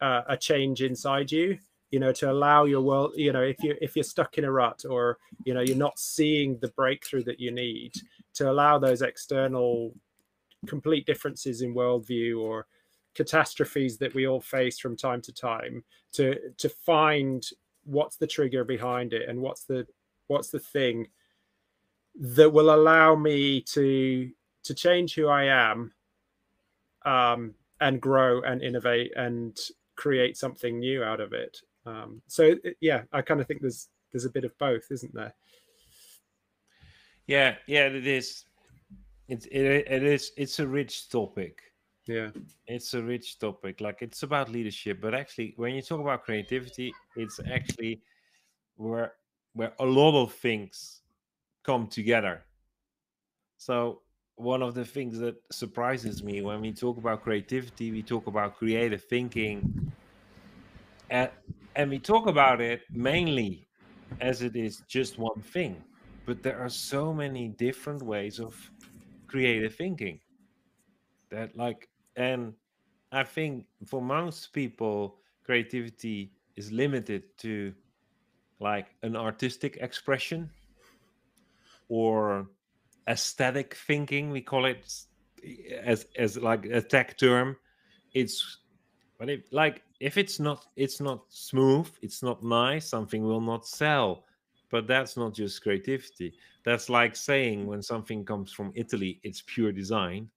uh, 0.02 0.22
a 0.28 0.38
change 0.38 0.82
inside 0.82 1.32
you 1.32 1.58
you 1.94 2.00
know 2.00 2.12
to 2.12 2.32
allow 2.32 2.66
your 2.66 2.82
world 2.82 3.14
you 3.16 3.32
know 3.32 3.44
if 3.44 3.62
you 3.62 3.76
if 3.80 3.96
you're 3.96 4.04
stuck 4.04 4.40
in 4.40 4.46
a 4.46 4.52
rut 4.52 4.84
or 4.90 5.20
you 5.46 5.54
know 5.54 5.62
you're 5.62 5.78
not 5.78 6.00
seeing 6.00 6.58
the 6.58 6.70
breakthrough 6.70 7.24
that 7.24 7.40
you 7.40 7.52
need 7.52 7.94
to 8.34 8.50
allow 8.50 8.80
those 8.80 9.04
external 9.04 9.94
complete 10.66 11.06
differences 11.06 11.62
in 11.62 11.76
worldview 11.76 12.42
or 12.42 12.66
catastrophes 13.14 14.00
that 14.00 14.12
we 14.16 14.26
all 14.26 14.42
face 14.42 14.80
from 14.80 14.98
time 14.98 15.22
to 15.22 15.32
time 15.32 15.84
to 16.12 16.36
to 16.58 16.68
find 16.68 17.50
what's 17.84 18.16
the 18.18 18.26
trigger 18.26 18.64
behind 18.64 19.14
it 19.14 19.30
and 19.30 19.40
what's 19.40 19.66
the 19.66 19.86
what's 20.30 20.50
the 20.50 20.66
thing 20.76 21.08
that 22.16 22.52
will 22.52 22.74
allow 22.74 23.14
me 23.14 23.62
to 23.62 24.32
to 24.64 24.74
change 24.74 25.14
who 25.14 25.28
I 25.28 25.44
am 25.44 25.94
um, 27.06 27.54
and 27.80 28.02
grow 28.02 28.42
and 28.42 28.64
innovate 28.64 29.14
and 29.16 29.56
create 29.96 30.38
something 30.38 30.80
new 30.80 31.04
out 31.04 31.20
of 31.20 31.34
it. 31.34 31.60
Um, 31.86 32.22
so 32.28 32.56
yeah, 32.82 33.04
I 33.12 33.22
kind 33.22 33.42
of 33.42 33.48
think 33.48 33.62
there's 33.62 33.90
there's 34.12 34.26
a 34.26 34.30
bit 34.30 34.46
of 34.46 34.58
both, 34.58 34.84
isn't 34.92 35.14
there? 35.14 35.34
Yeah, 37.28 37.56
yeah, 37.68 37.88
it 37.88 38.08
is. 38.08 38.46
It's 39.28 39.46
it, 39.46 39.62
it 39.62 40.04
is 40.04 40.32
it's 40.38 40.60
a 40.60 40.68
rich 40.68 41.10
topic 41.10 41.62
yeah 42.06 42.30
it's 42.68 42.94
a 42.94 43.02
rich 43.02 43.40
topic 43.40 43.80
like 43.80 44.02
it's 44.02 44.24
about 44.24 44.50
leadership 44.50 45.00
but 45.02 45.14
actually 45.14 45.54
when 45.56 45.74
you 45.74 45.82
talk 45.82 46.02
about 46.02 46.24
creativity 46.24 46.94
it's 47.16 47.40
actually 47.52 48.02
where 48.76 49.14
where 49.54 49.74
a 49.80 49.86
lot 49.86 50.22
of 50.22 50.34
things 50.34 51.02
come 51.64 51.88
together 51.88 52.44
so 53.58 54.02
one 54.36 54.62
of 54.62 54.74
the 54.74 54.84
things 54.84 55.18
that 55.18 55.36
surprises 55.52 56.24
me 56.24 56.42
when 56.42 56.60
we 56.60 56.74
talk 56.74 56.98
about 56.98 57.24
creativity 57.24 57.92
we 57.92 58.02
talk 58.02 58.28
about 58.28 58.58
creative 58.58 59.04
thinking 59.06 59.94
and 61.10 61.30
and 61.76 61.90
we 61.90 62.00
talk 62.00 62.28
about 62.28 62.62
it 62.62 62.82
mainly 62.92 63.68
as 64.22 64.42
it 64.42 64.56
is 64.56 64.82
just 64.88 65.18
one 65.18 65.42
thing 65.42 65.84
but 66.26 66.42
there 66.44 66.60
are 66.60 66.70
so 66.70 67.14
many 67.14 67.50
different 67.50 68.02
ways 68.02 68.40
of 68.40 68.56
creative 69.28 69.76
thinking 69.76 70.20
that 71.30 71.56
like 71.58 71.90
and 72.16 72.54
I 73.14 73.24
think 73.24 73.66
for 73.86 74.02
most 74.02 74.54
people, 74.54 75.20
creativity 75.46 76.32
is 76.56 76.72
limited 76.72 77.24
to 77.40 77.74
like 78.60 78.88
an 79.04 79.16
artistic 79.16 79.78
expression 79.82 80.50
or 81.90 82.48
aesthetic 83.08 83.76
thinking. 83.76 84.32
We 84.32 84.42
call 84.42 84.66
it 84.66 84.92
as 85.84 86.08
as 86.18 86.38
like 86.38 86.66
a 86.66 86.82
tech 86.82 87.18
term. 87.20 87.56
It's 88.16 88.58
but 89.18 89.30
if 89.30 89.42
like 89.52 89.84
if 90.00 90.18
it's 90.18 90.40
not 90.40 90.66
it's 90.76 91.00
not 91.00 91.24
smooth, 91.30 91.90
it's 92.02 92.24
not 92.24 92.44
nice, 92.44 92.88
something 92.88 93.24
will 93.24 93.42
not 93.42 93.66
sell. 93.66 94.26
But 94.70 94.88
that's 94.88 95.18
not 95.18 95.34
just 95.36 95.62
creativity. 95.62 96.34
That's 96.66 96.90
like 96.90 97.16
saying 97.16 97.68
when 97.68 97.82
something 97.84 98.26
comes 98.26 98.52
from 98.52 98.72
Italy, 98.76 99.20
it's 99.24 99.44
pure 99.46 99.72
design 99.72 100.30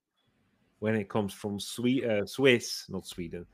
when 0.79 0.95
it 0.95 1.09
comes 1.09 1.33
from 1.33 1.55
uh, 1.55 2.25
Swiss, 2.25 2.85
not 2.89 3.07
Sweden, 3.07 3.45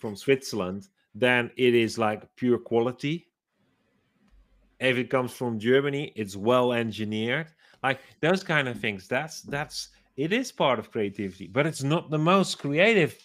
from 0.00 0.16
Switzerland, 0.16 0.88
then 1.14 1.50
it 1.56 1.74
is 1.74 1.98
like 1.98 2.34
pure 2.36 2.58
quality. 2.58 3.28
If 4.80 4.96
it 4.98 5.08
comes 5.08 5.32
from 5.32 5.58
Germany, 5.58 6.12
it's 6.16 6.36
well 6.36 6.72
engineered. 6.72 7.46
Like 7.82 8.00
those 8.20 8.42
kind 8.42 8.66
of 8.66 8.78
things. 8.80 9.06
That's 9.06 9.42
that's 9.42 9.90
it 10.16 10.32
is 10.32 10.50
part 10.50 10.78
of 10.78 10.90
creativity, 10.90 11.46
but 11.46 11.66
it's 11.66 11.82
not 11.82 12.10
the 12.10 12.18
most 12.18 12.58
creative 12.58 13.16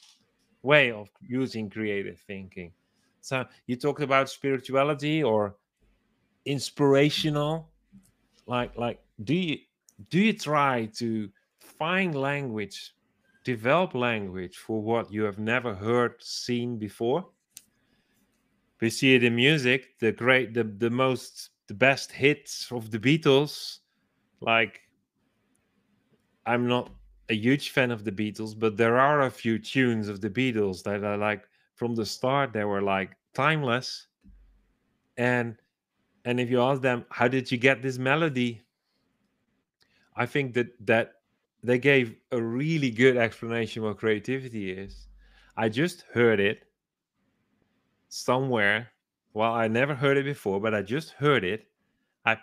way 0.62 0.92
of 0.92 1.10
using 1.22 1.70
creative 1.70 2.20
thinking. 2.20 2.72
So 3.22 3.46
you 3.68 3.76
talked 3.76 4.02
about 4.02 4.30
spirituality 4.30 5.24
or 5.24 5.56
inspirational. 6.46 7.70
Like 8.46 8.76
like 8.78 9.00
do 9.24 9.36
you 9.36 9.58
do 10.10 10.20
you 10.20 10.34
try 10.34 10.90
to 10.96 11.30
find 11.60 12.16
language 12.16 12.94
develop 13.44 13.96
language 13.96 14.58
for 14.58 14.82
what 14.82 15.12
you 15.12 15.24
have 15.24 15.40
never 15.40 15.74
heard, 15.74 16.14
seen 16.20 16.78
before. 16.78 17.26
We 18.82 18.90
see 18.90 19.16
it 19.16 19.24
in 19.24 19.36
music, 19.36 20.00
the 20.00 20.12
great, 20.12 20.54
the, 20.54 20.64
the 20.64 20.90
most, 20.90 21.50
the 21.68 21.74
best 21.74 22.12
hits 22.12 22.72
of 22.72 22.92
the 22.92 23.00
Beatles. 23.00 23.80
Like, 24.40 24.82
I'm 26.46 26.68
not 26.68 26.92
a 27.30 27.36
huge 27.36 27.70
fan 27.70 27.92
of 27.92 28.04
the 28.04 28.12
Beatles, 28.12 28.58
but 28.58 28.76
there 28.76 28.98
are 28.98 29.22
a 29.22 29.32
few 29.32 29.60
tunes 29.60 30.08
of 30.08 30.20
the 30.20 30.30
Beatles 30.30 30.84
that 30.84 31.04
are 31.04 31.18
like 31.18 31.48
from 31.76 31.96
the 31.96 32.06
start, 32.06 32.52
they 32.52 32.66
were 32.66 32.82
like 32.82 33.12
timeless. 33.34 34.08
And 35.18 35.56
and 36.26 36.40
if 36.40 36.50
you 36.50 36.62
ask 36.62 36.82
them, 36.82 37.06
how 37.10 37.28
did 37.28 37.52
you 37.52 37.58
get 37.58 37.82
this 37.82 37.98
melody? 37.98 38.62
I 40.16 40.26
think 40.26 40.54
that 40.56 40.68
that 40.86 41.14
they 41.64 41.78
gave 41.78 42.16
a 42.32 42.42
really 42.42 42.90
good 42.90 43.18
explanation 43.18 43.84
what 43.84 43.98
creativity 43.98 44.72
is. 44.72 45.08
I 45.56 45.70
just 45.70 46.04
heard 46.14 46.40
it 46.40 46.64
somewhere. 48.10 48.90
Well, 49.34 49.54
I 49.54 49.68
never 49.68 49.94
heard 49.94 50.18
it 50.18 50.26
before, 50.26 50.60
but 50.60 50.74
I 50.74 50.82
just 50.82 51.12
heard 51.12 51.44
it. 51.44 51.68
I 52.26 52.38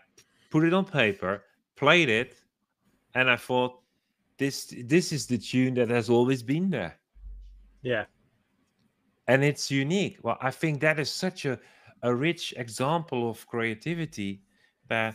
put 0.50 0.64
it 0.64 0.72
on 0.72 0.84
paper, 0.84 1.42
played 1.74 2.08
it, 2.08 2.36
and 3.14 3.28
I 3.30 3.36
thought 3.36 3.80
this 4.38 4.74
this 4.84 5.12
is 5.12 5.26
the 5.26 5.38
tune 5.38 5.74
that 5.74 5.88
has 5.88 6.10
always 6.10 6.42
been 6.42 6.70
there. 6.70 6.98
Yeah. 7.82 8.06
and 9.28 9.44
it's 9.44 9.70
unique. 9.70 10.18
Well 10.22 10.38
i 10.40 10.50
think 10.50 10.80
that 10.80 10.98
is 10.98 11.10
such 11.10 11.44
a, 11.46 11.58
a 12.02 12.14
rich 12.14 12.54
example 12.56 13.30
of 13.30 13.46
creativity 13.46 14.42
that 14.88 15.14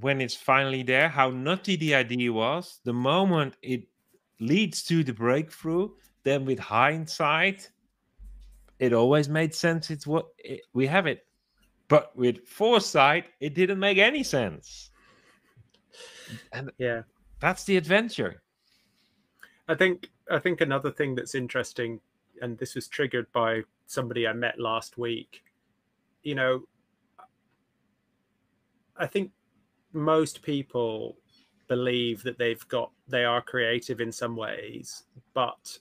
when 0.00 0.20
it's 0.20 0.34
finally 0.34 0.82
there 0.82 1.08
how 1.08 1.30
nutty 1.30 1.76
the 1.76 1.94
idea 1.94 2.32
was 2.32 2.80
the 2.84 2.92
moment 2.92 3.56
it 3.62 3.82
leads 4.40 4.82
to 4.84 5.04
the 5.04 5.12
breakthrough 5.12 5.88
then 6.24 6.44
with 6.44 6.58
hindsight 6.58 7.70
it 8.82 8.92
always 8.92 9.28
made 9.28 9.54
sense. 9.54 9.90
It's 9.90 10.08
what 10.08 10.26
it, 10.38 10.62
we 10.72 10.88
have 10.88 11.06
it. 11.06 11.24
But 11.86 12.16
with 12.16 12.48
foresight 12.48 13.26
it 13.40 13.54
didn't 13.54 13.78
make 13.78 13.98
any 13.98 14.24
sense. 14.24 14.90
And 16.52 16.72
yeah 16.78 17.02
that's 17.42 17.64
the 17.64 17.76
adventure. 17.76 18.40
I 19.68 19.74
think 19.74 20.08
i 20.30 20.38
think 20.38 20.60
another 20.60 20.90
thing 20.90 21.14
that's 21.14 21.34
interesting 21.34 22.00
and 22.40 22.58
this 22.58 22.74
was 22.74 22.88
triggered 22.88 23.30
by 23.32 23.62
somebody 23.86 24.26
i 24.26 24.32
met 24.32 24.58
last 24.58 24.98
week 24.98 25.42
you 26.22 26.34
know 26.34 26.62
i 28.96 29.06
think 29.06 29.30
most 29.92 30.42
people 30.42 31.16
believe 31.68 32.22
that 32.22 32.38
they've 32.38 32.66
got 32.68 32.90
they 33.08 33.24
are 33.24 33.42
creative 33.42 34.00
in 34.00 34.12
some 34.12 34.36
ways 34.36 35.04
but 35.34 35.78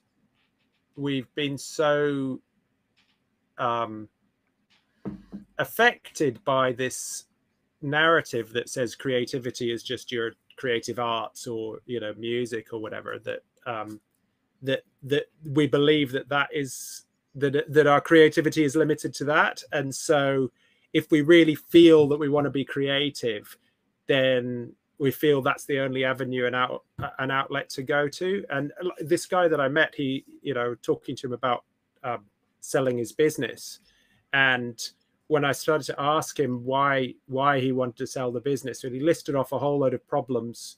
we've 0.95 1.33
been 1.35 1.57
so 1.57 2.39
um, 3.57 4.07
affected 5.57 6.43
by 6.43 6.71
this 6.71 7.25
narrative 7.81 8.53
that 8.53 8.69
says 8.69 8.95
creativity 8.95 9.71
is 9.71 9.83
just 9.83 10.11
your 10.11 10.33
creative 10.61 10.99
arts 10.99 11.47
or 11.47 11.79
you 11.87 11.99
know 11.99 12.13
music 12.17 12.71
or 12.71 12.79
whatever 12.79 13.17
that 13.17 13.41
um, 13.65 13.99
that 14.61 14.83
that 15.01 15.25
we 15.43 15.65
believe 15.65 16.11
that 16.11 16.29
that 16.29 16.49
is 16.53 17.05
that 17.33 17.65
that 17.67 17.87
our 17.87 17.99
creativity 17.99 18.63
is 18.63 18.75
limited 18.75 19.11
to 19.15 19.25
that. 19.25 19.63
And 19.71 19.93
so 19.93 20.51
if 20.93 21.09
we 21.09 21.21
really 21.21 21.55
feel 21.55 22.07
that 22.09 22.19
we 22.19 22.29
want 22.29 22.45
to 22.45 22.51
be 22.51 22.65
creative 22.65 23.57
then 24.07 24.73
we 24.97 25.09
feel 25.09 25.41
that's 25.41 25.65
the 25.65 25.79
only 25.79 26.03
avenue 26.03 26.45
and 26.45 26.55
out 26.55 26.83
an 27.17 27.31
outlet 27.31 27.69
to 27.69 27.81
go 27.81 28.07
to. 28.09 28.45
And 28.49 28.71
this 28.99 29.25
guy 29.25 29.47
that 29.47 29.59
i 29.59 29.67
met 29.67 29.95
he 29.95 30.23
you 30.43 30.53
know 30.53 30.75
talking 30.89 31.15
to 31.15 31.27
him 31.27 31.33
about 31.33 31.63
um, 32.03 32.25
selling 32.59 32.97
his 32.99 33.13
business. 33.13 33.79
And 34.33 34.77
when 35.31 35.45
i 35.45 35.51
started 35.53 35.85
to 35.85 35.95
ask 35.97 36.37
him 36.37 36.61
why 36.65 37.13
why 37.27 37.57
he 37.57 37.71
wanted 37.71 37.95
to 37.95 38.05
sell 38.05 38.33
the 38.33 38.39
business 38.41 38.83
and 38.83 38.93
he 38.93 38.99
listed 38.99 39.33
off 39.33 39.53
a 39.53 39.57
whole 39.57 39.79
load 39.79 39.93
of 39.93 40.05
problems 40.05 40.77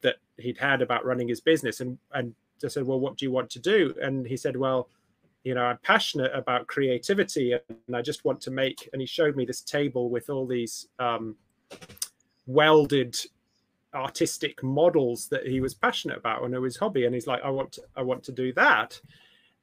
that 0.00 0.16
he'd 0.38 0.58
had 0.58 0.82
about 0.82 1.04
running 1.04 1.28
his 1.28 1.40
business 1.40 1.80
and 1.80 1.96
and 2.14 2.34
I 2.64 2.68
said 2.68 2.84
well 2.84 2.98
what 2.98 3.16
do 3.16 3.24
you 3.24 3.30
want 3.30 3.48
to 3.50 3.60
do? 3.60 3.94
And 4.02 4.26
he 4.26 4.36
said 4.36 4.56
well 4.56 4.88
you 5.44 5.54
know 5.54 5.62
i'm 5.62 5.78
passionate 5.84 6.32
about 6.34 6.66
creativity 6.66 7.52
and 7.52 7.94
i 7.94 8.02
just 8.02 8.24
want 8.24 8.40
to 8.40 8.50
make 8.50 8.88
and 8.92 9.00
he 9.00 9.06
showed 9.06 9.36
me 9.36 9.44
this 9.44 9.60
table 9.60 10.10
with 10.10 10.30
all 10.30 10.46
these 10.46 10.88
um, 10.98 11.36
welded 12.46 13.16
artistic 13.94 14.60
models 14.64 15.28
that 15.28 15.46
he 15.46 15.60
was 15.60 15.74
passionate 15.74 16.18
about 16.18 16.42
and 16.42 16.54
it 16.54 16.58
was 16.58 16.76
hobby 16.76 17.04
and 17.04 17.14
he's 17.14 17.28
like 17.28 17.42
i 17.44 17.50
want 17.50 17.70
to 17.70 17.82
i 17.96 18.02
want 18.02 18.24
to 18.24 18.32
do 18.32 18.52
that. 18.54 19.00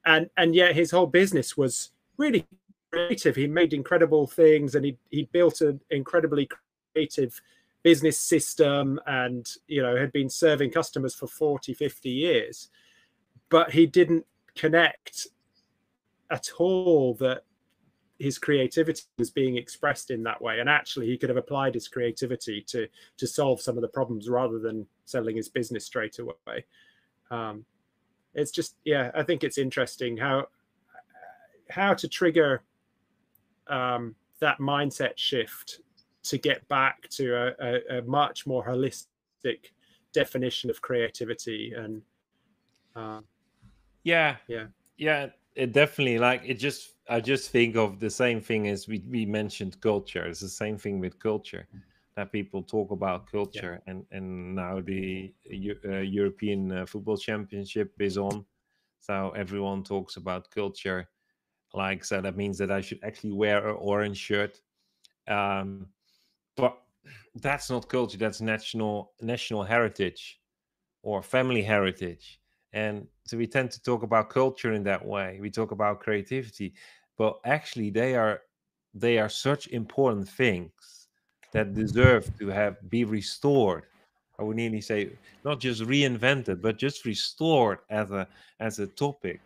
And 0.06 0.30
and 0.38 0.56
yet 0.56 0.76
his 0.76 0.92
whole 0.92 1.08
business 1.08 1.58
was 1.58 1.92
really 2.18 2.46
creative. 2.94 3.36
He 3.36 3.48
made 3.48 3.74
incredible 3.74 4.28
things 4.28 4.76
and 4.76 4.86
he 4.86 4.98
he 5.10 5.24
built 5.32 5.62
an 5.62 5.82
incredibly 5.90 6.48
creative 6.94 7.42
business 7.82 8.20
system 8.20 9.00
and 9.08 9.46
you 9.68 9.82
know 9.82 9.96
had 9.96 10.12
been 10.14 10.30
serving 10.30 10.72
customers 10.72 11.16
for 11.16 11.28
40 11.28 11.74
50 11.74 12.10
years. 12.10 12.70
But 13.50 13.72
he 13.72 13.86
didn't 13.86 14.26
connect 14.56 15.28
at 16.30 16.50
all 16.58 17.16
that 17.16 17.44
his 18.20 18.38
creativity 18.38 19.02
was 19.18 19.32
being 19.32 19.58
expressed 19.58 20.12
in 20.12 20.24
that 20.24 20.42
way. 20.42 20.60
And 20.60 20.70
actually 20.70 21.08
he 21.08 21.18
could 21.18 21.30
have 21.30 21.38
applied 21.38 21.74
his 21.74 21.88
creativity 21.88 22.62
to 22.68 22.88
to 23.18 23.28
solve 23.28 23.60
some 23.60 23.76
of 23.76 23.82
the 23.82 23.88
problems 23.88 24.30
rather 24.30 24.60
than 24.60 24.86
selling 25.06 25.36
his 25.36 25.50
business 25.50 25.86
straight 25.86 26.20
away. 26.20 26.66
Um, 27.32 27.66
it's 28.36 28.52
just 28.52 28.78
yeah 28.84 29.12
i 29.14 29.24
think 29.24 29.44
it's 29.44 29.58
interesting 29.58 30.18
how 30.18 30.48
how 31.70 31.94
to 31.94 32.08
trigger 32.08 32.64
um, 33.68 34.16
that 34.40 34.60
mindset 34.60 35.14
shift 35.16 35.82
to 36.24 36.38
get 36.38 36.68
back 36.68 37.08
to 37.10 37.36
a, 37.36 37.54
a, 37.60 37.98
a, 37.98 38.02
much 38.04 38.48
more 38.48 38.66
holistic 38.66 39.72
definition 40.14 40.70
of 40.70 40.82
creativity 40.82 41.74
and 41.76 42.02
uh, 42.96 43.20
yeah. 44.04 44.38
yeah. 44.48 44.66
Yeah 44.98 45.28
it 45.56 45.72
definitely 45.72 46.18
like 46.18 46.42
it 46.46 46.56
just 46.56 46.96
i 47.10 47.20
just 47.20 47.52
think 47.52 47.76
of 47.76 48.00
the 48.00 48.10
same 48.10 48.42
thing 48.42 48.68
as 48.68 48.88
we, 48.88 49.04
we 49.10 49.26
mentioned 49.26 49.80
culture. 49.82 50.26
It's 50.26 50.40
the 50.40 50.50
same 50.50 50.78
thing 50.78 51.00
with 51.00 51.20
culture 51.20 51.68
that 52.16 52.32
people 52.32 52.62
talk 52.62 52.92
about 52.92 53.32
culture 53.32 53.82
yeah. 53.86 53.92
and 53.92 54.06
and 54.12 54.56
now 54.56 54.82
the 54.82 55.34
uh, 55.86 55.98
european 55.98 56.72
uh, 56.72 56.86
football 56.86 57.18
championship 57.18 57.92
is 58.00 58.18
on. 58.18 58.46
So 59.00 59.34
everyone 59.36 59.84
talks 59.84 60.16
about 60.16 60.50
culture 60.50 61.10
like 61.74 62.04
so 62.04 62.22
that 62.22 62.38
means 62.38 62.58
that 62.58 62.72
i 62.72 62.82
should 62.82 63.00
actually 63.04 63.32
wear 63.32 63.68
an 63.68 63.76
orange 63.80 64.18
shirt 64.18 64.60
um 65.28 65.88
but 66.56 66.78
that's 67.36 67.70
not 67.70 67.88
culture 67.90 68.18
that's 68.18 68.42
national 68.42 69.12
national 69.22 69.64
heritage 69.64 70.40
or 71.04 71.22
family 71.22 71.62
heritage. 71.62 72.40
And 72.72 73.06
so 73.26 73.38
we 73.38 73.46
tend 73.46 73.70
to 73.72 73.84
talk 73.84 74.04
about 74.04 74.30
culture 74.30 74.74
in 74.74 74.84
that 74.84 75.06
way. 75.06 75.38
We 75.40 75.52
talk 75.52 75.72
about 75.72 76.00
creativity 76.00 76.74
but 77.18 77.40
actually 77.46 77.92
they 77.92 78.16
are 78.16 78.42
they 78.96 79.20
are 79.20 79.30
such 79.30 79.68
important 79.68 80.28
things 80.28 81.08
that 81.52 81.76
deserve 81.76 82.32
to 82.40 82.48
have 82.48 82.78
be 82.90 83.04
restored. 83.04 83.84
I 84.40 84.44
would 84.44 84.56
nearly 84.56 84.82
say 84.82 85.12
not 85.46 85.60
just 85.60 85.84
reinvented 85.84 86.62
but 86.62 86.78
just 86.78 87.06
restored 87.06 87.80
as 87.90 88.10
a 88.12 88.28
as 88.60 88.80
a 88.80 88.88
topic. 88.88 89.42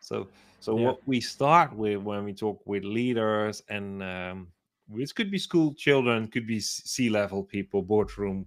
So 0.00 0.28
so 0.60 0.76
yeah. 0.76 0.86
what 0.86 1.00
we 1.06 1.20
start 1.20 1.74
with 1.74 1.98
when 1.98 2.24
we 2.24 2.32
talk 2.32 2.60
with 2.66 2.84
leaders 2.84 3.62
and 3.68 4.02
um, 4.02 4.48
which 4.88 5.14
could 5.14 5.30
be 5.30 5.38
school 5.38 5.74
children 5.74 6.28
could 6.28 6.46
be 6.46 6.60
c 6.60 7.08
level 7.08 7.42
people 7.42 7.82
boardroom 7.82 8.46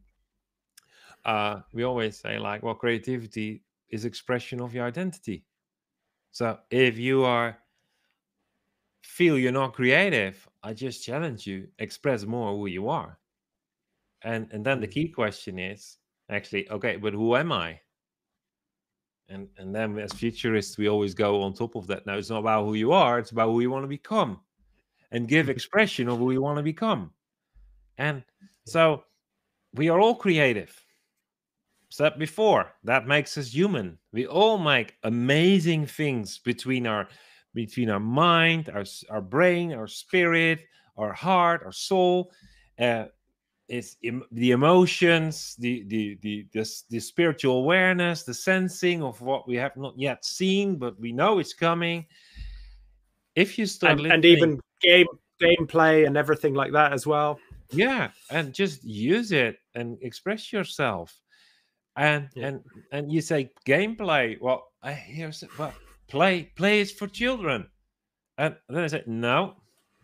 uh, 1.26 1.62
we 1.74 1.84
always 1.84 2.18
say 2.18 2.40
like 2.40 2.64
well 2.64 2.76
creativity 2.76 3.62
is 3.90 4.06
expression 4.06 4.62
of 4.62 4.74
your 4.74 4.86
identity. 4.86 5.46
So 6.32 6.58
if 6.70 6.98
you 6.98 7.24
are 7.24 7.58
feel 9.04 9.38
you're 9.38 9.52
not 9.52 9.74
creative, 9.74 10.48
I 10.64 10.74
just 10.74 11.04
challenge 11.04 11.48
you 11.48 11.68
express 11.80 12.26
more 12.26 12.54
who 12.54 12.68
you 12.68 12.90
are. 12.90 13.18
And 14.22 14.48
and 14.52 14.66
then 14.66 14.80
the 14.80 14.88
mm. 14.88 14.92
key 14.92 15.10
question 15.10 15.60
is 15.60 15.98
actually 16.30 16.70
okay, 16.70 16.96
but 16.98 17.14
who 17.14 17.36
am 17.36 17.52
I? 17.52 17.80
And 19.30 19.48
and 19.58 19.74
then 19.74 19.98
as 20.00 20.12
futurists, 20.12 20.78
we 20.78 20.90
always 20.90 21.14
go 21.14 21.42
on 21.42 21.54
top 21.54 21.76
of 21.76 21.88
that. 21.88 22.06
Now 22.06 22.18
it's 22.18 22.30
not 22.30 22.40
about 22.40 22.66
who 22.66 22.74
you 22.74 22.92
are; 22.92 23.20
it's 23.20 23.32
about 23.32 23.50
who 23.50 23.62
you 23.62 23.70
want 23.70 23.84
to 23.84 23.88
become, 23.88 24.40
and 25.12 25.28
give 25.28 25.50
expression 25.50 26.10
of 26.10 26.18
who 26.18 26.32
you 26.32 26.42
want 26.42 26.58
to 26.58 26.64
become. 26.64 27.12
And 27.98 28.24
so 28.66 29.04
we 29.74 29.90
are 29.90 30.00
all 30.00 30.16
creative 30.16 30.76
said 31.90 32.18
before 32.20 32.72
that 32.84 33.08
makes 33.08 33.38
us 33.38 33.54
human 33.54 33.98
we 34.14 34.28
all 34.28 34.58
make 34.58 34.96
amazing 35.04 35.86
things 35.86 36.38
between 36.40 36.86
our 36.86 37.08
between 37.54 37.90
our 37.90 38.00
mind 38.00 38.70
our, 38.70 38.86
our 39.10 39.22
brain 39.22 39.74
our 39.74 39.88
spirit 39.88 40.64
our 40.98 41.12
heart 41.14 41.64
our 41.66 41.72
soul 41.72 42.32
uh, 42.80 43.06
it's 43.70 43.98
the 44.32 44.52
emotions 44.52 45.56
the, 45.60 45.84
the 45.88 46.18
the 46.24 46.48
the 46.54 46.66
the 46.90 47.00
spiritual 47.00 47.58
awareness 47.58 48.24
the 48.24 48.34
sensing 48.34 49.04
of 49.04 49.22
what 49.22 49.48
we 49.48 49.56
have 49.56 49.78
not 49.78 49.94
yet 49.96 50.26
seen 50.26 50.76
but 50.76 51.00
we 51.00 51.12
know 51.12 51.38
it's 51.38 51.54
coming. 51.54 52.06
If 53.36 53.60
you 53.60 53.68
start 53.68 54.00
and, 54.00 54.12
and 54.12 54.26
even 54.26 54.60
game 54.82 55.06
gameplay 55.40 56.06
and 56.08 56.18
everything 56.18 56.56
like 56.56 56.74
that 56.74 56.94
as 56.94 57.06
well. 57.06 57.40
Yeah 57.72 58.10
and 58.32 58.54
just 58.54 58.84
use 58.84 59.32
it 59.32 59.58
and 59.76 59.98
express 60.02 60.52
yourself. 60.52 61.22
And 61.96 62.30
yeah. 62.36 62.48
and 62.48 62.64
and 62.92 63.12
you 63.12 63.22
say 63.22 63.52
gameplay 63.68 64.42
well 64.42 64.72
i 64.82 64.94
hear 64.94 65.32
well 65.60 65.74
play 66.08 66.52
play 66.56 66.82
is 66.82 66.92
for 66.92 67.08
children. 67.08 67.70
And 68.40 68.56
then 68.68 68.84
i 68.84 68.88
said 68.88 69.08
no 69.08 69.58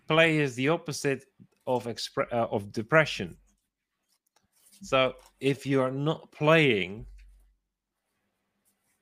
play 0.07 0.37
is 0.37 0.53
the 0.53 0.69
opposite 0.69 1.25
of 1.65 1.85
expre- 1.85 2.31
uh, 2.31 2.47
of 2.51 2.71
depression 2.71 3.35
so 4.85 5.13
if 5.39 5.65
you're 5.65 5.91
not 5.91 6.31
playing 6.31 7.05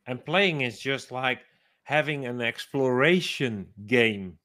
and 0.08 0.24
playing 0.26 0.62
is 0.62 0.80
just 0.80 1.12
like 1.12 1.42
having 1.84 2.26
an 2.26 2.42
exploration 2.42 3.68
game 3.86 4.38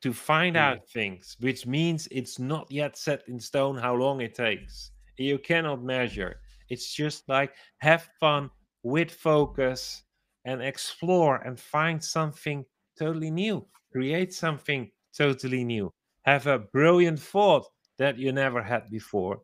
to 0.00 0.12
find 0.12 0.56
yeah. 0.56 0.70
out 0.70 0.88
things 0.88 1.36
which 1.38 1.64
means 1.64 2.08
it's 2.10 2.40
not 2.40 2.66
yet 2.70 2.96
set 2.98 3.22
in 3.28 3.38
stone 3.38 3.76
how 3.76 3.94
long 3.94 4.20
it 4.20 4.34
takes. 4.34 4.90
You 5.16 5.38
cannot 5.38 5.84
measure. 5.84 6.40
It's 6.68 6.92
just 6.92 7.28
like 7.28 7.54
have 7.78 8.08
fun 8.18 8.50
with 8.82 9.12
focus 9.12 10.02
and 10.44 10.60
explore 10.60 11.36
and 11.36 11.58
find 11.58 12.02
something 12.02 12.64
totally 12.98 13.30
new. 13.30 13.64
Create 13.92 14.34
something 14.34 14.90
totally 15.16 15.62
new. 15.62 15.92
Have 16.24 16.48
a 16.48 16.58
brilliant 16.58 17.20
thought 17.20 17.66
that 17.98 18.18
you 18.18 18.32
never 18.32 18.60
had 18.60 18.90
before 18.90 19.40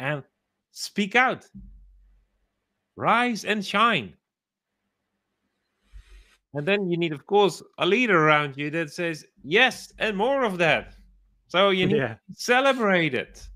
and 0.00 0.24
speak 0.72 1.14
out. 1.14 1.46
Rise 2.96 3.44
and 3.44 3.64
shine. 3.64 4.14
And 6.54 6.66
then 6.66 6.90
you 6.90 6.96
need 6.96 7.12
of 7.12 7.26
course 7.26 7.62
a 7.78 7.86
leader 7.86 8.26
around 8.26 8.56
you 8.56 8.70
that 8.70 8.90
says 8.90 9.24
yes 9.44 9.92
and 9.98 10.16
more 10.16 10.42
of 10.42 10.58
that. 10.58 10.96
So 11.46 11.70
you 11.70 11.86
need 11.86 11.98
yeah. 11.98 12.14
to 12.14 12.18
celebrate 12.34 13.14
it 13.14 13.46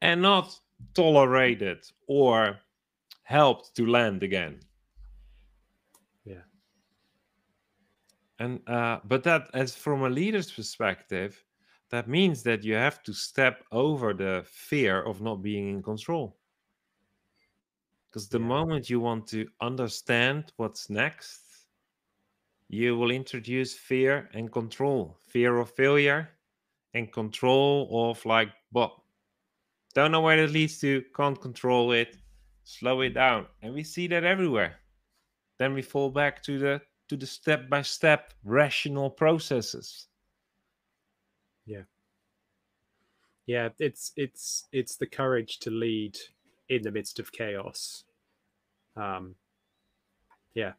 and 0.00 0.20
not 0.20 0.58
tolerate 0.94 1.62
it 1.62 1.92
or 2.08 2.58
helped 3.22 3.76
to 3.76 3.86
land 3.86 4.22
again. 4.22 4.58
Yeah. 6.24 6.42
And 8.40 8.60
uh, 8.68 9.00
but 9.04 9.22
that 9.24 9.50
as 9.54 9.76
from 9.76 10.02
a 10.02 10.08
leader's 10.08 10.50
perspective 10.50 11.44
that 11.90 12.08
means 12.08 12.42
that 12.42 12.64
you 12.64 12.74
have 12.74 13.02
to 13.04 13.12
step 13.12 13.64
over 13.72 14.12
the 14.12 14.44
fear 14.46 15.02
of 15.02 15.20
not 15.20 15.42
being 15.42 15.68
in 15.68 15.82
control. 15.82 16.36
Because 18.06 18.28
the 18.28 18.40
yeah. 18.40 18.46
moment 18.46 18.90
you 18.90 19.00
want 19.00 19.26
to 19.28 19.46
understand 19.60 20.52
what's 20.56 20.90
next 20.90 21.42
you 22.70 22.98
will 22.98 23.10
introduce 23.10 23.72
fear 23.72 24.28
and 24.34 24.52
control 24.52 25.16
fear 25.26 25.56
of 25.56 25.70
failure 25.70 26.28
and 26.92 27.10
control 27.10 28.10
of 28.10 28.22
like 28.26 28.50
but 28.72 28.94
don't 29.94 30.12
know 30.12 30.20
where 30.20 30.36
it 30.36 30.50
leads 30.50 30.78
to 30.78 31.02
can't 31.16 31.40
control 31.40 31.92
it 31.92 32.18
slow 32.68 33.00
it 33.00 33.14
down. 33.14 33.46
And 33.62 33.72
we 33.72 33.82
see 33.82 34.06
that 34.08 34.24
everywhere. 34.24 34.76
Then 35.58 35.72
we 35.72 35.80
fall 35.82 36.10
back 36.10 36.42
to 36.44 36.58
the 36.58 36.80
to 37.08 37.16
the 37.16 37.26
step 37.26 37.70
by 37.70 37.80
step 37.80 38.34
rational 38.44 39.08
processes 39.08 40.08
yeah. 41.68 41.82
Yeah 43.46 43.68
it's 43.78 44.12
it's 44.16 44.66
it's 44.72 44.96
the 44.96 45.06
courage 45.06 45.58
to 45.60 45.70
lead 45.70 46.18
in 46.68 46.82
the 46.82 46.90
midst 46.90 47.18
of 47.18 47.32
chaos. 47.32 48.04
Um 48.96 49.34
yeah. 50.54 50.72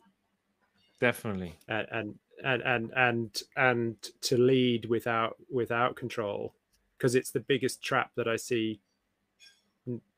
Definitely. 0.99 1.58
And 1.67 1.88
and 1.91 2.15
and 2.43 2.62
and 2.63 2.91
and, 2.95 3.43
and 3.56 3.95
to 4.21 4.38
lead 4.38 4.86
without 4.86 5.38
without 5.52 5.95
control 5.95 6.54
because 6.97 7.15
it's 7.15 7.32
the 7.32 7.39
biggest 7.39 7.82
trap 7.82 8.12
that 8.15 8.28
i 8.28 8.36
see 8.36 8.80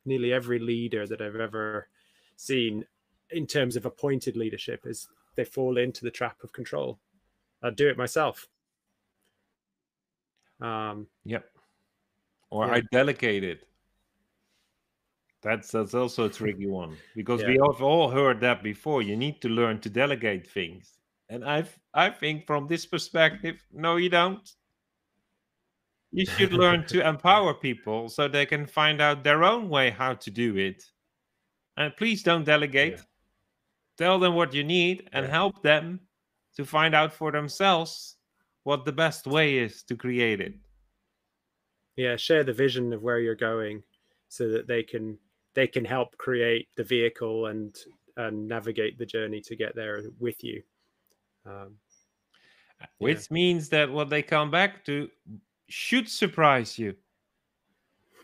nearly 0.06 0.34
every 0.34 0.58
leader 0.58 1.06
that 1.08 1.22
i've 1.22 1.36
ever 1.36 1.88
seen 2.36 2.86
in 3.32 3.48
terms 3.48 3.76
of 3.76 3.86
appointed 3.86 4.36
leadership 4.36 4.86
is 4.86 5.08
they 5.36 5.44
fall 5.44 5.78
into 5.78 6.04
the 6.04 6.12
trap 6.12 6.38
of 6.44 6.52
control. 6.52 7.00
I 7.64 7.70
do 7.70 7.88
it 7.88 7.98
myself 7.98 8.48
um 10.62 11.08
yep 11.26 11.45
or 12.50 12.67
yeah. 12.67 12.74
i 12.74 12.82
delegate 12.91 13.43
it 13.43 13.67
that's 15.41 15.71
that's 15.71 15.95
also 15.95 16.26
a 16.26 16.30
tricky 16.30 16.67
one 16.67 16.95
because 17.15 17.41
yeah. 17.41 17.47
we 17.47 17.54
have 17.54 17.82
all 17.82 18.10
heard 18.10 18.39
that 18.41 18.62
before. 18.62 19.02
You 19.02 19.17
need 19.17 19.41
to 19.41 19.50
learn 19.50 19.80
to 19.82 19.89
delegate 19.89 20.47
things, 20.47 21.00
and 21.30 21.43
I 21.43 21.63
I 21.93 22.12
think 22.12 22.45
from 22.45 22.67
this 22.67 22.86
perspective, 22.86 23.63
no, 23.74 23.95
you 23.95 24.10
don't. 24.10 24.47
You 26.12 26.26
should 26.26 26.54
learn 26.54 26.86
to 26.88 27.08
empower 27.08 27.54
people 27.54 28.10
so 28.10 28.28
they 28.28 28.45
can 28.45 28.67
find 28.67 29.02
out 29.02 29.24
their 29.24 29.43
own 29.43 29.69
way 29.69 29.89
how 29.89 30.13
to 30.13 30.30
do 30.30 30.58
it. 30.58 30.84
And 31.78 31.95
please 31.95 32.21
don't 32.21 32.43
delegate. 32.43 32.97
Yeah. 32.97 33.04
Tell 33.97 34.19
them 34.19 34.36
what 34.36 34.54
you 34.54 34.63
need 34.63 35.10
and 35.13 35.26
help 35.26 35.63
them 35.63 36.02
to 36.58 36.65
find 36.65 36.93
out 36.93 37.13
for 37.13 37.32
themselves 37.32 38.17
what 38.63 38.86
the 38.86 38.91
best 38.91 39.28
way 39.28 39.58
is 39.58 39.84
to 39.84 39.95
create 39.95 40.39
it. 40.41 40.54
Yeah, 41.95 42.15
share 42.15 42.43
the 42.43 42.54
vision 42.54 42.93
of 42.93 43.02
where 43.02 43.19
you're 43.19 43.36
going 43.36 43.84
so 44.30 44.50
that 44.50 44.67
they 44.67 44.84
can 44.84 45.17
they 45.54 45.67
can 45.67 45.84
help 45.84 46.17
create 46.17 46.69
the 46.78 46.84
vehicle 46.84 47.47
and 47.47 47.76
and 48.17 48.47
navigate 48.47 48.97
the 48.97 49.06
journey 49.06 49.41
to 49.41 49.56
get 49.56 49.76
there 49.76 50.04
with 50.19 50.43
you. 50.43 50.62
Um, 51.45 51.76
Which 52.97 53.28
yeah. 53.30 53.34
means 53.34 53.69
that 53.69 53.91
what 53.91 54.10
they 54.10 54.21
come 54.21 54.52
back 54.52 54.86
to 54.86 55.10
should 55.69 56.08
surprise 56.10 56.78
you. 56.78 56.95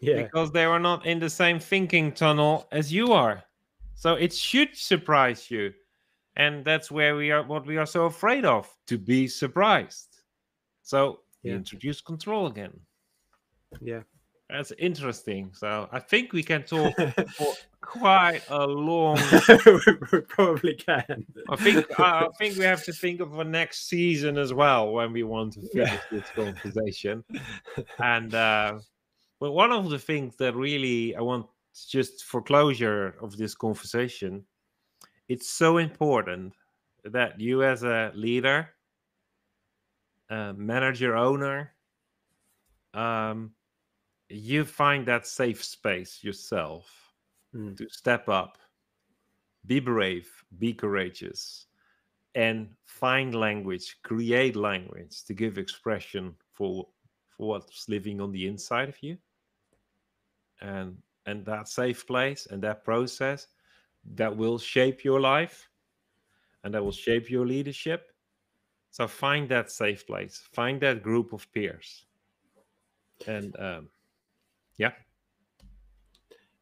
Yeah. 0.02 0.22
Because 0.22 0.52
they 0.52 0.66
are 0.66 0.80
not 0.80 1.06
in 1.06 1.20
the 1.20 1.30
same 1.30 1.60
thinking 1.60 2.12
tunnel 2.12 2.68
as 2.72 2.94
you 2.94 3.14
are. 3.14 3.44
So 3.96 4.14
it 4.14 4.34
should 4.34 4.76
surprise 4.76 5.50
you. 5.50 5.74
And 6.36 6.64
that's 6.64 6.92
where 6.92 7.16
we 7.16 7.32
are 7.32 7.44
what 7.44 7.66
we 7.66 7.78
are 7.78 7.86
so 7.88 8.06
afraid 8.06 8.46
of, 8.46 8.72
to 8.88 8.98
be 8.98 9.28
surprised. 9.28 10.07
So 10.88 11.20
yeah. 11.44 11.56
introduce 11.56 12.00
control 12.00 12.48
again. 12.48 12.72
Yeah. 13.82 14.04
That's 14.50 14.72
interesting. 14.80 15.52
So 15.54 15.90
I 15.92 16.00
think 16.00 16.32
we 16.32 16.42
can 16.42 16.64
talk 16.64 16.96
for 16.96 17.54
quite 17.82 18.40
a 18.50 18.66
long. 18.66 19.20
we 20.14 20.22
probably 20.22 20.76
can. 20.76 21.26
I 21.50 21.58
think 21.58 22.00
I 22.00 22.30
think 22.38 22.58
we 22.58 22.64
have 22.64 22.86
to 22.86 22.94
think 22.94 23.20
of 23.20 23.38
a 23.38 23.44
next 23.44 23.90
season 23.90 24.38
as 24.38 24.54
well 24.54 24.94
when 24.94 25.12
we 25.12 25.24
want 25.24 25.54
to 25.54 25.68
finish 25.74 26.00
this 26.10 26.30
conversation. 26.34 27.26
And 28.00 28.34
uh, 28.34 28.80
but 29.42 29.52
one 29.52 29.74
of 29.74 29.90
the 29.90 30.00
things 30.00 30.38
that 30.38 30.56
really 30.56 31.18
I 31.18 31.22
want 31.22 31.48
just 31.90 32.24
for 32.24 32.42
closure 32.42 33.16
of 33.22 33.36
this 33.36 33.54
conversation, 33.54 34.46
it's 35.28 35.50
so 35.50 35.80
important 35.80 36.54
that 37.04 37.42
you 37.42 37.64
as 37.64 37.84
a 37.84 38.14
leader, 38.16 38.70
a 40.30 40.54
manager, 40.54 41.16
owner, 41.16 41.74
um, 42.94 43.52
you 44.30 44.66
find 44.66 45.06
that 45.08 45.26
safe 45.26 45.64
space 45.64 46.24
yourself 46.24 47.14
mm. 47.56 47.78
to 47.78 47.88
step 47.90 48.28
up, 48.28 48.58
be 49.66 49.80
brave, 49.80 50.30
be 50.60 50.74
courageous, 50.74 51.68
and 52.36 52.70
find 52.86 53.34
language, 53.34 53.98
create 54.04 54.56
language 54.56 55.24
to 55.26 55.34
give 55.34 55.58
expression 55.58 56.36
for 56.54 56.88
for 57.30 57.50
what's 57.50 57.88
living 57.88 58.20
on 58.20 58.32
the 58.32 58.48
inside 58.48 58.90
of 58.90 59.02
you. 59.02 59.18
And 60.62 60.98
and 61.26 61.46
that 61.46 61.68
safe 61.68 62.06
place 62.08 62.48
and 62.50 62.62
that 62.64 62.84
process 62.84 63.48
that 64.16 64.36
will 64.36 64.58
shape 64.58 65.04
your 65.04 65.20
life 65.20 65.70
and 66.64 66.74
that 66.74 66.84
will 66.84 66.92
shape 66.92 67.30
your 67.30 67.46
leadership. 67.46 68.12
So 68.92 69.08
find 69.08 69.48
that 69.50 69.72
safe 69.72 70.08
place, 70.08 70.42
find 70.54 70.82
that 70.82 71.04
group 71.04 71.34
of 71.34 71.52
peers. 71.54 72.06
And 73.28 73.56
um, 73.60 73.90
yeah. 74.78 74.92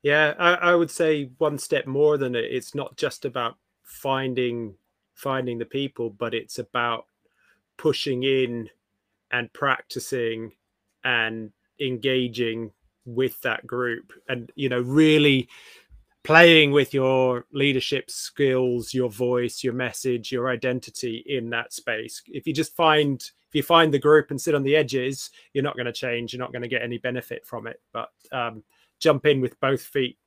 Yeah, 0.01 0.33
I, 0.37 0.53
I 0.53 0.75
would 0.75 0.91
say 0.91 1.31
one 1.37 1.57
step 1.57 1.87
more 1.87 2.17
than 2.17 2.35
it. 2.35 2.45
It's 2.45 2.75
not 2.75 2.95
just 2.97 3.25
about 3.25 3.57
finding 3.83 4.75
finding 5.13 5.57
the 5.57 5.65
people, 5.65 6.09
but 6.09 6.33
it's 6.33 6.59
about 6.59 7.05
pushing 7.77 8.23
in 8.23 8.69
and 9.31 9.51
practicing 9.53 10.51
and 11.03 11.51
engaging 11.79 12.71
with 13.05 13.39
that 13.41 13.65
group 13.67 14.13
and 14.29 14.51
you 14.55 14.67
know 14.67 14.81
really 14.81 15.47
playing 16.25 16.71
with 16.71 16.93
your 16.93 17.45
leadership 17.53 18.09
skills 18.09 18.93
your 18.93 19.09
voice 19.09 19.63
your 19.63 19.73
message 19.73 20.31
your 20.31 20.49
identity 20.49 21.23
in 21.27 21.49
that 21.49 21.71
space 21.71 22.21
if 22.27 22.47
you 22.47 22.53
just 22.53 22.75
find 22.75 23.31
if 23.55 23.59
you 23.59 23.63
find 23.63 23.93
the 23.93 23.99
group 23.99 24.31
and 24.31 24.41
sit 24.41 24.53
on 24.53 24.63
the 24.63 24.75
edges, 24.75 25.29
you're 25.53 25.63
not 25.63 25.77
going 25.77 25.85
to 25.85 25.93
change. 25.93 26.33
You're 26.33 26.41
not 26.41 26.51
going 26.51 26.63
to 26.63 26.67
get 26.67 26.81
any 26.81 26.97
benefit 26.97 27.45
from 27.45 27.67
it. 27.67 27.79
But 27.93 28.09
um, 28.33 28.65
jump 28.99 29.25
in 29.25 29.39
with 29.39 29.57
both 29.61 29.81
feet, 29.81 30.17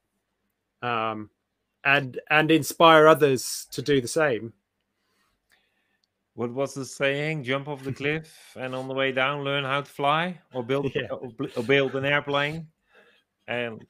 um, 0.81 1.29
and 1.85 2.19
and 2.31 2.51
inspire 2.51 3.07
others 3.07 3.67
to 3.73 3.83
do 3.83 4.01
the 4.01 4.09
same. 4.09 4.55
What 6.37 6.55
was 6.55 6.73
the 6.73 6.87
saying? 6.87 7.45
Jump 7.45 7.69
off 7.69 7.85
the 7.85 7.93
cliff 7.93 8.57
and 8.57 8.75
on 8.75 8.89
the 8.89 8.95
way 8.95 9.13
down, 9.13 9.45
learn 9.45 9.65
how 9.65 9.83
to 9.83 9.91
fly 9.91 10.41
or 10.55 10.63
build 10.63 10.91
yeah. 10.95 11.09
or 11.11 11.63
build 11.65 11.97
an 11.97 12.07
airplane. 12.07 12.69
And 13.47 13.85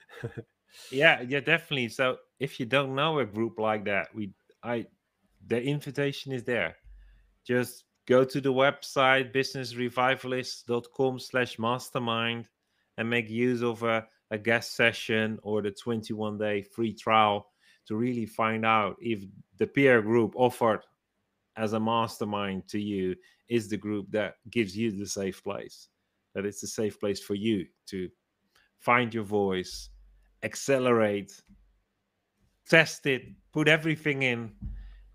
yeah, 0.90 1.22
yeah, 1.22 1.40
definitely. 1.40 1.88
So 1.88 2.18
if 2.38 2.60
you 2.60 2.66
don't 2.66 2.94
know 2.94 3.18
a 3.18 3.26
group 3.26 3.58
like 3.58 3.84
that, 3.86 4.08
we 4.14 4.32
I 4.62 4.86
the 5.46 5.62
invitation 5.62 6.32
is 6.32 6.44
there. 6.44 6.76
Just 7.46 7.84
go 8.06 8.24
to 8.24 8.40
the 8.40 8.52
website 8.52 9.34
businessrevivalist.com 9.34 11.18
slash 11.18 11.58
mastermind 11.58 12.48
and 12.96 13.08
make 13.08 13.28
use 13.28 13.62
of 13.62 13.82
a, 13.82 14.06
a 14.30 14.38
guest 14.38 14.74
session 14.74 15.38
or 15.42 15.62
the 15.62 15.70
21 15.70 16.38
day 16.38 16.62
free 16.62 16.94
trial 16.94 17.46
to 17.86 17.96
really 17.96 18.26
find 18.26 18.66
out 18.66 18.96
if 19.00 19.24
the 19.58 19.66
peer 19.66 20.02
group 20.02 20.34
offered 20.36 20.80
as 21.56 21.72
a 21.72 21.80
mastermind 21.80 22.66
to 22.68 22.80
you 22.80 23.14
is 23.48 23.68
the 23.68 23.76
group 23.76 24.06
that 24.10 24.34
gives 24.50 24.76
you 24.76 24.90
the 24.90 25.06
safe 25.06 25.42
place 25.42 25.88
that 26.34 26.44
it's 26.44 26.62
a 26.62 26.68
safe 26.68 27.00
place 27.00 27.20
for 27.20 27.34
you 27.34 27.66
to 27.86 28.08
find 28.78 29.12
your 29.12 29.24
voice 29.24 29.90
accelerate 30.42 31.42
test 32.68 33.06
it 33.06 33.22
put 33.52 33.68
everything 33.68 34.22
in 34.22 34.50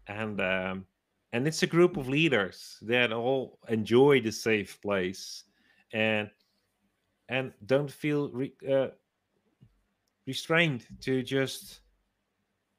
and 0.07 0.41
um, 0.41 0.85
and 1.31 1.47
it's 1.47 1.63
a 1.63 1.67
group 1.67 1.97
of 1.97 2.07
leaders 2.09 2.77
that 2.81 3.11
all 3.11 3.59
enjoy 3.69 4.21
the 4.21 4.31
safe 4.31 4.81
place 4.81 5.43
and 5.93 6.29
and 7.29 7.53
don't 7.65 7.91
feel 7.91 8.29
re, 8.29 8.53
uh, 8.69 8.87
restrained 10.27 10.85
to 11.01 11.23
just 11.23 11.79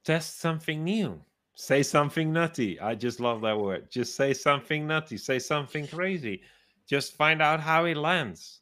test 0.05 0.41
something 0.41 0.85
new. 0.85 1.21
Say 1.57 1.83
something 1.83 2.33
nutty. 2.33 2.79
I 2.81 2.95
just 2.95 3.21
love 3.21 3.41
that 3.43 3.59
word. 3.59 3.91
Just 3.91 4.17
say 4.17 4.35
something 4.35 4.87
nutty. 4.87 5.17
Say 5.17 5.39
something 5.39 5.87
crazy. 5.87 6.43
Just 6.87 7.15
find 7.15 7.41
out 7.41 7.61
how 7.61 7.85
it 7.87 7.97
lands 7.97 8.61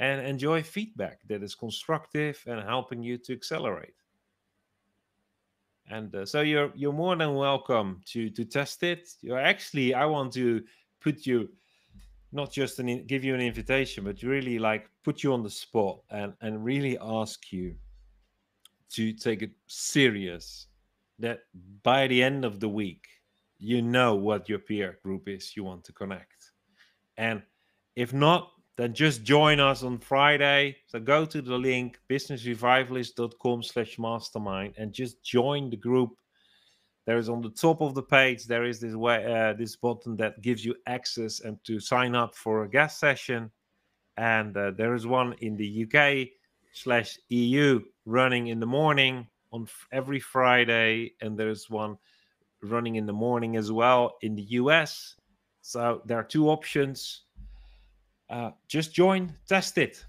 and 0.00 0.26
enjoy 0.26 0.62
feedback 0.62 1.20
that 1.28 1.42
is 1.42 1.54
constructive 1.54 2.42
and 2.46 2.60
helping 2.60 3.02
you 3.02 3.18
to 3.18 3.32
accelerate. 3.32 3.94
And 5.88 6.12
uh, 6.14 6.26
so 6.26 6.40
you're 6.40 6.72
you're 6.74 6.92
more 6.92 7.14
than 7.14 7.34
welcome 7.34 8.00
to 8.06 8.30
to 8.30 8.44
test 8.44 8.82
it. 8.82 9.08
You're 9.22 9.38
actually 9.38 9.94
i 9.94 10.04
want 10.04 10.32
to 10.34 10.62
put 11.00 11.26
you 11.26 11.48
not 12.32 12.50
just 12.52 12.78
an 12.78 13.06
give 13.06 13.24
you 13.24 13.34
an 13.34 13.40
invitation 13.40 14.04
but 14.04 14.22
really 14.22 14.58
like 14.58 14.88
put 15.04 15.22
you 15.22 15.32
on 15.32 15.42
the 15.42 15.50
spot 15.50 16.00
and 16.10 16.32
and 16.40 16.64
really 16.64 16.96
ask 17.00 17.52
you 17.52 17.74
to 18.90 19.12
take 19.12 19.42
it 19.42 19.52
serious 19.66 20.68
that 21.18 21.40
by 21.82 22.06
the 22.06 22.22
end 22.22 22.44
of 22.44 22.60
the 22.60 22.68
week 22.68 23.06
you 23.60 23.82
know 23.82 24.14
what 24.14 24.48
your 24.48 24.58
peer 24.58 24.98
group 25.02 25.28
is 25.28 25.54
you 25.54 25.62
want 25.62 25.84
to 25.84 25.92
connect. 25.92 26.52
And 27.18 27.42
if 27.94 28.14
not 28.14 28.52
then 28.80 28.94
just 28.94 29.24
join 29.24 29.60
us 29.60 29.82
on 29.82 29.98
Friday. 29.98 30.74
So 30.86 30.98
go 31.00 31.26
to 31.26 31.42
the 31.42 31.58
link 31.58 32.00
businessrevivalist.com 32.08 33.62
slash 33.62 33.98
mastermind 33.98 34.74
and 34.78 34.90
just 34.90 35.22
join 35.22 35.68
the 35.68 35.76
group. 35.76 36.12
There 37.04 37.18
is 37.18 37.28
on 37.28 37.42
the 37.42 37.50
top 37.50 37.82
of 37.82 37.94
the 37.94 38.02
page, 38.02 38.46
there 38.46 38.64
is 38.64 38.80
this 38.80 38.94
way 38.94 39.24
uh, 39.24 39.52
this 39.52 39.76
button 39.76 40.16
that 40.16 40.40
gives 40.40 40.64
you 40.64 40.74
access 40.86 41.40
and 41.40 41.62
to 41.64 41.78
sign 41.78 42.14
up 42.14 42.34
for 42.34 42.64
a 42.64 42.70
guest 42.70 42.98
session. 42.98 43.50
And 44.16 44.56
uh, 44.56 44.70
there 44.70 44.94
is 44.94 45.06
one 45.06 45.34
in 45.40 45.56
the 45.56 45.84
UK 45.84 46.28
slash 46.72 47.18
EU 47.28 47.80
running 48.06 48.46
in 48.46 48.60
the 48.60 48.66
morning 48.66 49.26
on 49.52 49.66
every 49.92 50.20
Friday, 50.20 51.14
and 51.20 51.38
there's 51.38 51.68
one 51.68 51.98
running 52.62 52.96
in 52.96 53.04
the 53.04 53.12
morning 53.12 53.56
as 53.56 53.70
well 53.70 54.16
in 54.22 54.34
the 54.34 54.42
US. 54.52 55.16
So 55.60 56.00
there 56.06 56.18
are 56.18 56.24
two 56.24 56.48
options 56.48 57.24
uh, 58.30 58.52
just 58.68 58.94
join, 58.94 59.34
test 59.48 59.76
it. 59.76 60.04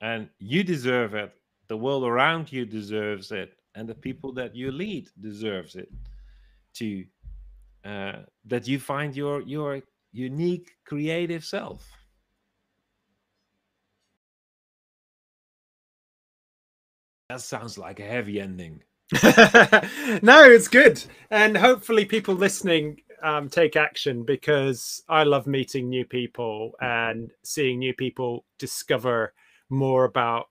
And 0.00 0.28
you 0.38 0.62
deserve 0.62 1.14
it. 1.14 1.34
The 1.68 1.76
world 1.76 2.04
around 2.04 2.52
you 2.52 2.64
deserves 2.64 3.32
it. 3.32 3.54
And 3.74 3.88
the 3.88 3.94
people 3.94 4.32
that 4.34 4.54
you 4.54 4.70
lead 4.70 5.08
deserves 5.20 5.74
it. 5.74 5.88
To 6.74 7.04
uh, 7.84 8.22
that 8.46 8.66
you 8.66 8.78
find 8.78 9.14
your 9.14 9.42
your 9.42 9.80
unique 10.12 10.70
creative 10.84 11.44
self. 11.44 11.86
That 17.28 17.40
sounds 17.40 17.78
like 17.78 18.00
a 18.00 18.04
heavy 18.04 18.40
ending. 18.40 18.82
no, 20.22 20.44
it's 20.44 20.68
good. 20.68 21.02
And 21.30 21.56
hopefully 21.56 22.04
people 22.04 22.34
listening 22.34 23.00
um, 23.24 23.48
take 23.48 23.74
action 23.74 24.22
because 24.22 25.02
I 25.08 25.24
love 25.24 25.46
meeting 25.46 25.88
new 25.88 26.04
people 26.04 26.72
and 26.80 27.30
seeing 27.42 27.78
new 27.78 27.94
people 27.94 28.44
discover 28.58 29.32
more 29.70 30.04
about 30.04 30.48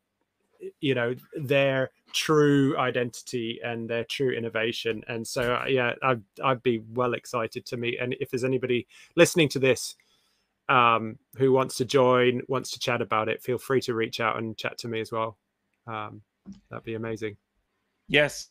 you 0.80 0.96
know 0.96 1.14
their 1.40 1.92
true 2.14 2.78
identity 2.78 3.60
and 3.64 3.88
their 3.88 4.04
true 4.06 4.32
innovation. 4.32 5.04
And 5.08 5.26
so 5.26 5.54
uh, 5.56 5.66
yeah 5.68 5.94
I'd, 6.02 6.22
I'd 6.44 6.64
be 6.64 6.82
well 6.94 7.14
excited 7.14 7.66
to 7.68 7.78
meet. 7.78 8.00
And 8.02 8.16
if 8.20 8.32
there's 8.32 8.44
anybody 8.44 8.88
listening 9.16 9.50
to 9.50 9.60
this 9.60 9.96
um, 10.68 11.20
who 11.38 11.52
wants 11.52 11.76
to 11.78 11.86
join 11.86 12.42
wants 12.48 12.72
to 12.72 12.80
chat 12.80 13.02
about 13.02 13.30
it 13.30 13.44
feel 13.44 13.58
free 13.60 13.82
to 13.82 13.94
reach 13.94 14.20
out 14.20 14.38
and 14.38 14.58
chat 14.58 14.80
to 14.80 14.88
me 14.88 15.00
as 15.00 15.12
well. 15.12 15.38
Um, 15.86 16.22
that'd 16.72 16.86
be 16.86 16.96
amazing. 16.96 17.38
Yes. 18.08 18.50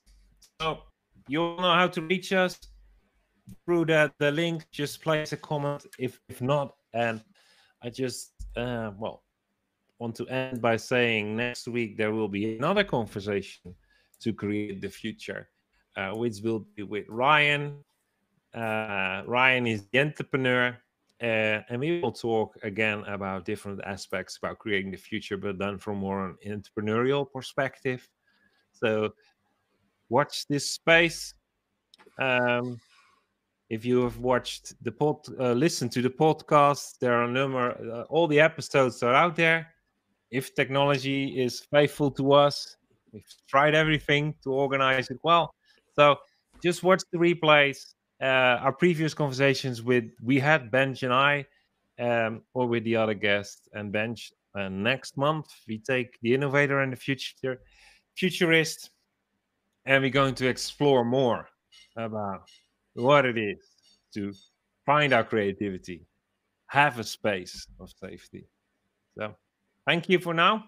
So 0.60 0.78
you 1.26 1.42
all 1.42 1.56
know 1.56 1.74
how 1.74 1.88
to 1.88 2.02
reach 2.02 2.32
us 2.32 2.58
through 3.64 3.86
the, 3.86 4.12
the 4.18 4.30
link, 4.30 4.66
just 4.70 5.02
place 5.02 5.32
a 5.32 5.36
comment 5.36 5.86
if, 5.98 6.20
if 6.28 6.40
not. 6.40 6.74
And 6.92 7.22
I 7.82 7.90
just, 7.90 8.32
uh, 8.56 8.90
well, 8.98 9.22
want 9.98 10.16
to 10.16 10.26
end 10.28 10.60
by 10.60 10.76
saying 10.76 11.36
next 11.36 11.68
week 11.68 11.96
there 11.96 12.12
will 12.12 12.28
be 12.28 12.56
another 12.56 12.84
conversation 12.84 13.74
to 14.20 14.32
create 14.32 14.80
the 14.80 14.88
future, 14.88 15.48
uh, 15.96 16.10
which 16.10 16.40
will 16.42 16.66
be 16.76 16.82
with 16.82 17.06
Ryan. 17.08 17.78
Uh, 18.54 19.22
Ryan 19.26 19.66
is 19.66 19.86
the 19.92 20.00
entrepreneur. 20.00 20.76
Uh, 21.22 21.62
and 21.68 21.78
we 21.78 22.00
will 22.00 22.10
talk 22.10 22.58
again 22.64 23.04
about 23.06 23.44
different 23.44 23.80
aspects 23.84 24.38
about 24.38 24.58
creating 24.58 24.90
the 24.90 24.96
future, 24.96 25.36
but 25.36 25.56
done 25.56 25.78
from 25.78 25.98
more 25.98 26.26
an 26.26 26.36
entrepreneurial 26.44 27.30
perspective. 27.30 28.08
So 28.72 29.10
watch 30.08 30.48
this 30.48 30.68
space. 30.68 31.34
Um, 32.18 32.80
if 33.72 33.86
you 33.86 34.02
have 34.02 34.18
watched 34.18 34.74
the 34.84 34.92
pod, 34.92 35.16
uh, 35.40 35.52
listen 35.52 35.88
to 35.88 36.02
the 36.02 36.10
podcast, 36.10 36.98
there 36.98 37.14
are 37.14 37.26
number, 37.26 37.70
uh, 37.70 38.02
all 38.12 38.26
the 38.28 38.38
episodes 38.38 39.02
are 39.02 39.14
out 39.14 39.34
there. 39.34 39.66
If 40.30 40.54
technology 40.54 41.42
is 41.42 41.60
faithful 41.60 42.10
to 42.10 42.34
us, 42.34 42.76
we've 43.14 43.24
tried 43.48 43.74
everything 43.74 44.34
to 44.44 44.52
organize 44.52 45.08
it 45.08 45.18
well. 45.22 45.54
So 45.96 46.16
just 46.62 46.82
watch 46.82 47.02
the 47.12 47.16
replays. 47.16 47.94
Uh, 48.20 48.60
our 48.64 48.74
previous 48.74 49.14
conversations 49.14 49.82
with 49.82 50.04
we 50.22 50.38
had 50.38 50.70
Benj 50.70 51.02
and 51.02 51.14
I, 51.14 51.46
um, 51.98 52.42
or 52.52 52.66
with 52.66 52.84
the 52.84 52.96
other 52.96 53.14
guests 53.14 53.70
and 53.72 53.90
Benj. 53.90 54.32
And 54.54 54.84
next 54.84 55.16
month 55.16 55.46
we 55.66 55.78
take 55.78 56.20
the 56.20 56.34
innovator 56.34 56.80
and 56.80 56.92
the 56.92 56.96
future 56.96 57.62
futurist, 58.18 58.90
and 59.86 60.02
we're 60.02 60.10
going 60.10 60.34
to 60.34 60.46
explore 60.46 61.06
more 61.06 61.48
about 61.96 62.50
what 62.94 63.24
it 63.26 63.38
is 63.38 63.58
to 64.14 64.32
find 64.84 65.12
our 65.12 65.24
creativity, 65.24 66.06
have 66.66 66.98
a 66.98 67.04
space 67.04 67.66
of 67.80 67.92
safety. 68.02 68.46
So, 69.18 69.34
thank 69.86 70.08
you 70.08 70.18
for 70.18 70.34
now. 70.34 70.64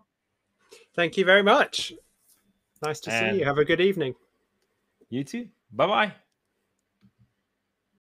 Thank 0.94 1.16
you 1.16 1.24
very 1.24 1.42
much. 1.42 1.92
Nice 2.84 3.00
to 3.00 3.12
and 3.12 3.34
see 3.34 3.38
you. 3.40 3.44
Have 3.44 3.58
a 3.58 3.64
good 3.64 3.80
evening. 3.80 4.14
You 5.10 5.24
too. 5.24 5.48
Bye 5.72 5.86
bye. 5.86 6.14